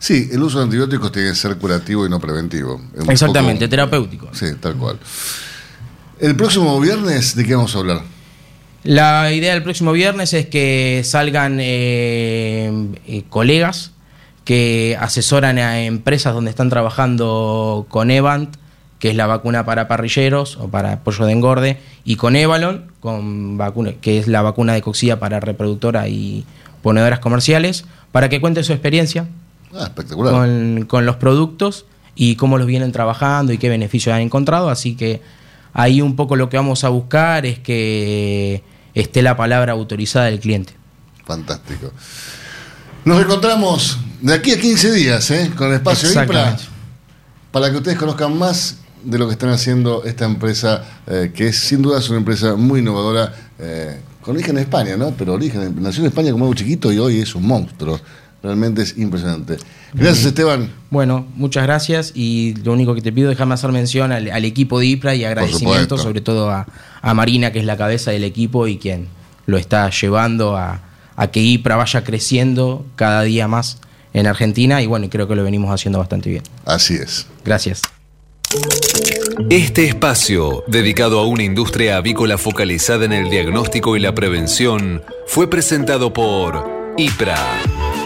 [0.00, 2.80] Sí, el uso de antibióticos tiene que ser curativo y no preventivo.
[2.92, 4.28] Es Exactamente, poco- terapéutico.
[4.32, 4.98] Sí, tal cual.
[6.18, 8.00] El próximo viernes, ¿de qué vamos a hablar?
[8.82, 13.92] La idea del próximo viernes es que salgan eh, eh, colegas
[14.44, 18.56] que asesoran a empresas donde están trabajando con Evant,
[18.98, 23.56] que es la vacuna para parrilleros o para pollo de engorde, y con Evalon, con
[23.56, 26.44] vacuna, que es la vacuna de coxía para reproductora y
[26.84, 29.26] ponedoras comerciales, para que cuenten su experiencia
[29.74, 30.32] Ah, espectacular.
[30.32, 34.68] con, con los productos y cómo los vienen trabajando y qué beneficios han encontrado.
[34.70, 35.20] Así que
[35.72, 38.62] ahí un poco lo que vamos a buscar es que
[38.94, 40.74] esté la palabra autorizada del cliente.
[41.26, 41.90] Fantástico.
[43.04, 45.50] Nos encontramos de aquí a 15 días, ¿eh?
[45.56, 46.56] Con el espacio IPRA,
[47.50, 51.58] para que ustedes conozcan más de lo que están haciendo esta empresa, eh, que es
[51.58, 55.10] sin duda es una empresa muy innovadora, eh, con origen en España, ¿no?
[55.10, 58.00] Pero origen, nació en España como algo chiquito y hoy es un monstruo.
[58.42, 59.56] Realmente es impresionante.
[59.92, 60.70] Gracias, Esteban.
[60.90, 64.44] Bueno, muchas gracias y lo único que te pido es dejarme hacer mención al, al
[64.44, 66.66] equipo de IPRA y agradecimiento sobre todo a,
[67.00, 69.08] a Marina, que es la cabeza del equipo y quien
[69.46, 70.80] lo está llevando a,
[71.16, 73.78] a que IPRA vaya creciendo cada día más
[74.12, 76.42] en Argentina y bueno, creo que lo venimos haciendo bastante bien.
[76.64, 77.26] Así es.
[77.44, 77.82] Gracias.
[79.50, 85.48] Este espacio, dedicado a una industria avícola focalizada en el diagnóstico y la prevención, fue
[85.50, 87.36] presentado por IPRA,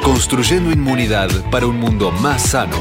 [0.02, 2.76] construyendo inmunidad para un mundo más sano.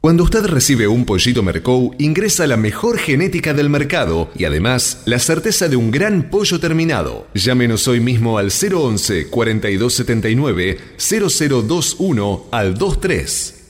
[0.00, 5.18] Cuando usted recibe un pollito Mercou, ingresa la mejor genética del mercado y además la
[5.18, 7.26] certeza de un gran pollo terminado.
[7.34, 13.63] Llámenos hoy mismo al 011 4279 0021 al 23.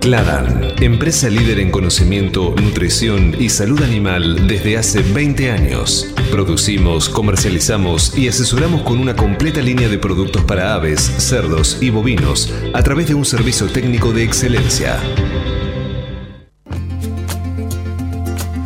[0.00, 6.12] Cladan, empresa líder en conocimiento, nutrición y salud animal desde hace 20 años.
[6.30, 12.52] Producimos, comercializamos y asesoramos con una completa línea de productos para aves, cerdos y bovinos
[12.72, 14.98] a través de un servicio técnico de excelencia.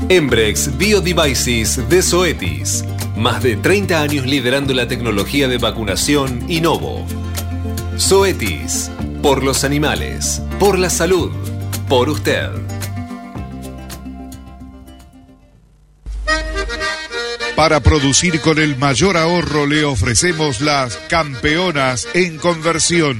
[0.08, 2.84] Embrex Biodevices de Zoetis.
[3.16, 7.04] Más de 30 años liderando la tecnología de vacunación Innovo.
[7.98, 8.90] Zoetis.
[9.24, 10.42] Por los animales.
[10.58, 11.30] Por la salud.
[11.88, 12.50] Por usted.
[17.56, 23.18] Para producir con el mayor ahorro le ofrecemos las campeonas en conversión.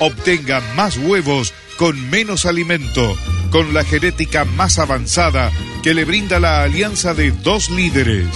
[0.00, 3.14] Obtenga más huevos con menos alimento,
[3.50, 8.26] con la genética más avanzada que le brinda la alianza de dos líderes,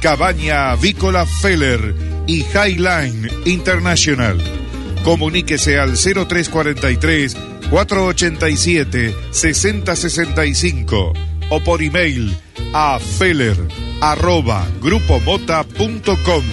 [0.00, 1.96] Cabaña Avícola Feller
[2.28, 4.63] y Highline International.
[5.04, 7.36] Comuníquese al 0343
[7.70, 11.12] 487 6065
[11.50, 12.34] o por email
[12.72, 13.56] a feller
[14.00, 16.44] arroba grupomota.com.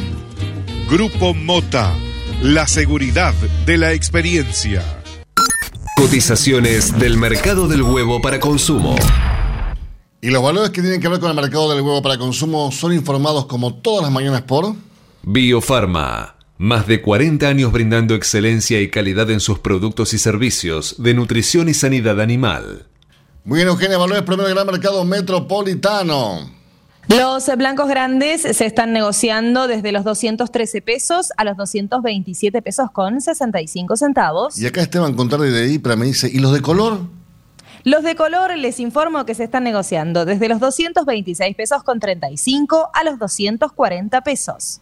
[0.89, 1.93] Grupo Mota,
[2.41, 3.33] la seguridad
[3.65, 4.83] de la experiencia.
[5.95, 8.95] Cotizaciones del mercado del huevo para consumo.
[10.19, 12.93] Y los valores que tienen que ver con el mercado del huevo para consumo son
[12.93, 14.75] informados como todas las mañanas por...
[15.23, 16.30] Biofarma.
[16.61, 21.69] Más de 40 años brindando excelencia y calidad en sus productos y servicios de nutrición
[21.69, 22.85] y sanidad animal.
[23.43, 26.51] Muy bien, Eugenia, valores promedio del gran mercado metropolitano.
[27.07, 33.21] Los blancos grandes se están negociando desde los 213 pesos a los 227 pesos con
[33.21, 34.59] 65 centavos.
[34.59, 36.99] Y acá Esteban Contardi de IPRA me dice, ¿y los de color?
[37.83, 42.91] Los de color les informo que se están negociando desde los 226 pesos con 35
[42.93, 44.81] a los 240 pesos.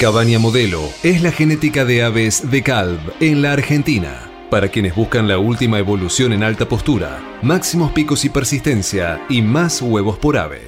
[0.00, 4.28] Cabaña Modelo es la genética de aves de Calv en la Argentina.
[4.50, 9.80] Para quienes buscan la última evolución en alta postura, máximos picos y persistencia y más
[9.80, 10.62] huevos por ave.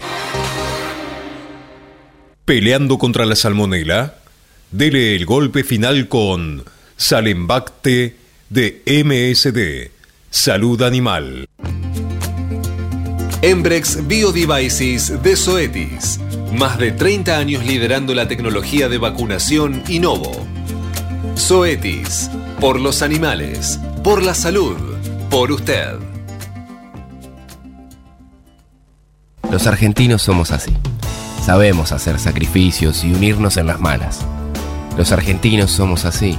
[2.44, 4.14] Peleando contra la salmonela,
[4.70, 6.64] dele el golpe final con
[6.96, 8.16] Salembacte
[8.48, 9.90] de MSD,
[10.30, 11.48] Salud Animal.
[13.43, 16.18] Embrex Biodevices de Zoetis.
[16.53, 20.32] Más de 30 años liderando la tecnología de vacunación Innovo.
[21.37, 22.30] Zoetis.
[22.61, 23.78] Por los animales.
[24.03, 24.76] Por la salud.
[25.28, 25.97] Por usted.
[29.51, 30.74] Los argentinos somos así.
[31.45, 34.24] Sabemos hacer sacrificios y unirnos en las malas.
[34.97, 36.39] Los argentinos somos así.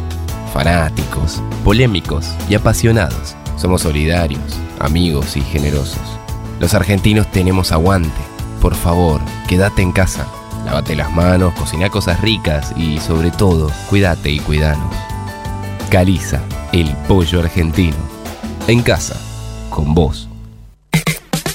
[0.51, 3.35] Fanáticos, polémicos y apasionados.
[3.55, 4.41] Somos solidarios,
[4.79, 6.16] amigos y generosos.
[6.59, 8.21] Los argentinos tenemos aguante.
[8.61, 10.27] Por favor, quédate en casa.
[10.65, 14.93] Lávate las manos, cocina cosas ricas y sobre todo, cuídate y cuidanos.
[15.89, 16.41] Caliza,
[16.73, 17.95] el pollo argentino.
[18.67, 19.15] En casa,
[19.69, 20.27] con vos.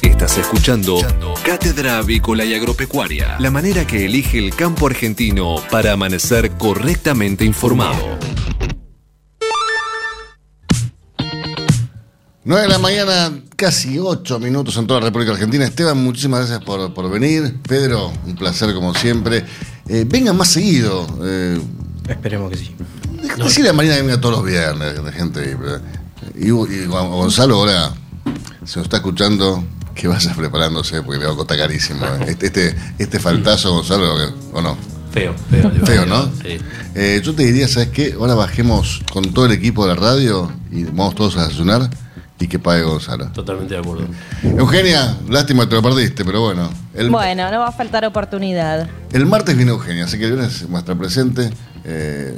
[0.00, 0.98] Estás escuchando
[1.44, 8.18] Cátedra Avícola y Agropecuaria, la manera que elige el campo argentino para amanecer correctamente informado.
[12.44, 13.32] 9 de la mañana,
[13.62, 15.64] casi 8 minutos en toda la República Argentina.
[15.64, 17.58] Esteban, muchísimas gracias por, por venir.
[17.68, 19.44] Pedro, un placer como siempre.
[19.88, 21.06] Eh, vengan más seguido.
[21.24, 21.60] Eh,
[22.08, 22.74] Esperemos que sí.
[23.38, 25.56] Decirle a Marina que venga todos los viernes, la gente.
[26.36, 26.50] Y, y
[26.86, 27.94] Gon- Gonzalo, ahora
[28.64, 29.62] se nos está escuchando,
[29.94, 32.04] que vaya preparándose porque le va a costar carísimo.
[32.04, 32.24] eh.
[32.30, 34.12] Este, este, este faltazo, Gonzalo,
[34.52, 34.76] ¿o no?
[35.12, 35.70] Feo, feo.
[35.86, 36.24] Feo, ¿no?
[36.42, 36.58] sí.
[36.96, 38.14] Eh, yo te diría, ¿sabes qué?
[38.18, 41.88] Ahora bajemos con todo el equipo de la radio y vamos todos a desayunar
[42.42, 43.28] y que pague Gonzalo.
[43.28, 44.06] Totalmente de acuerdo.
[44.42, 46.68] Eugenia, lástima que te lo perdiste, pero bueno.
[46.92, 48.88] El, Bueno, no va a faltar oportunidad.
[49.12, 51.50] el martes viene Eugenia, así que el viernes va a estar presente.
[51.84, 52.36] Eh,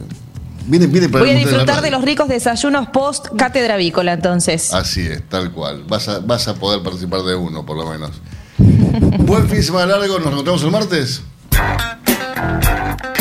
[0.66, 4.74] viene, viene para Voy a disfrutar de los ricos desayunos post cátedra avícola, entonces.
[4.74, 5.84] Así es, tal cual.
[5.88, 8.10] Vas a, vas a poder participar de uno, por lo menos.
[8.58, 11.22] Buen fin de semana largo, nos encontramos el martes.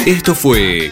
[0.05, 0.91] Esto fue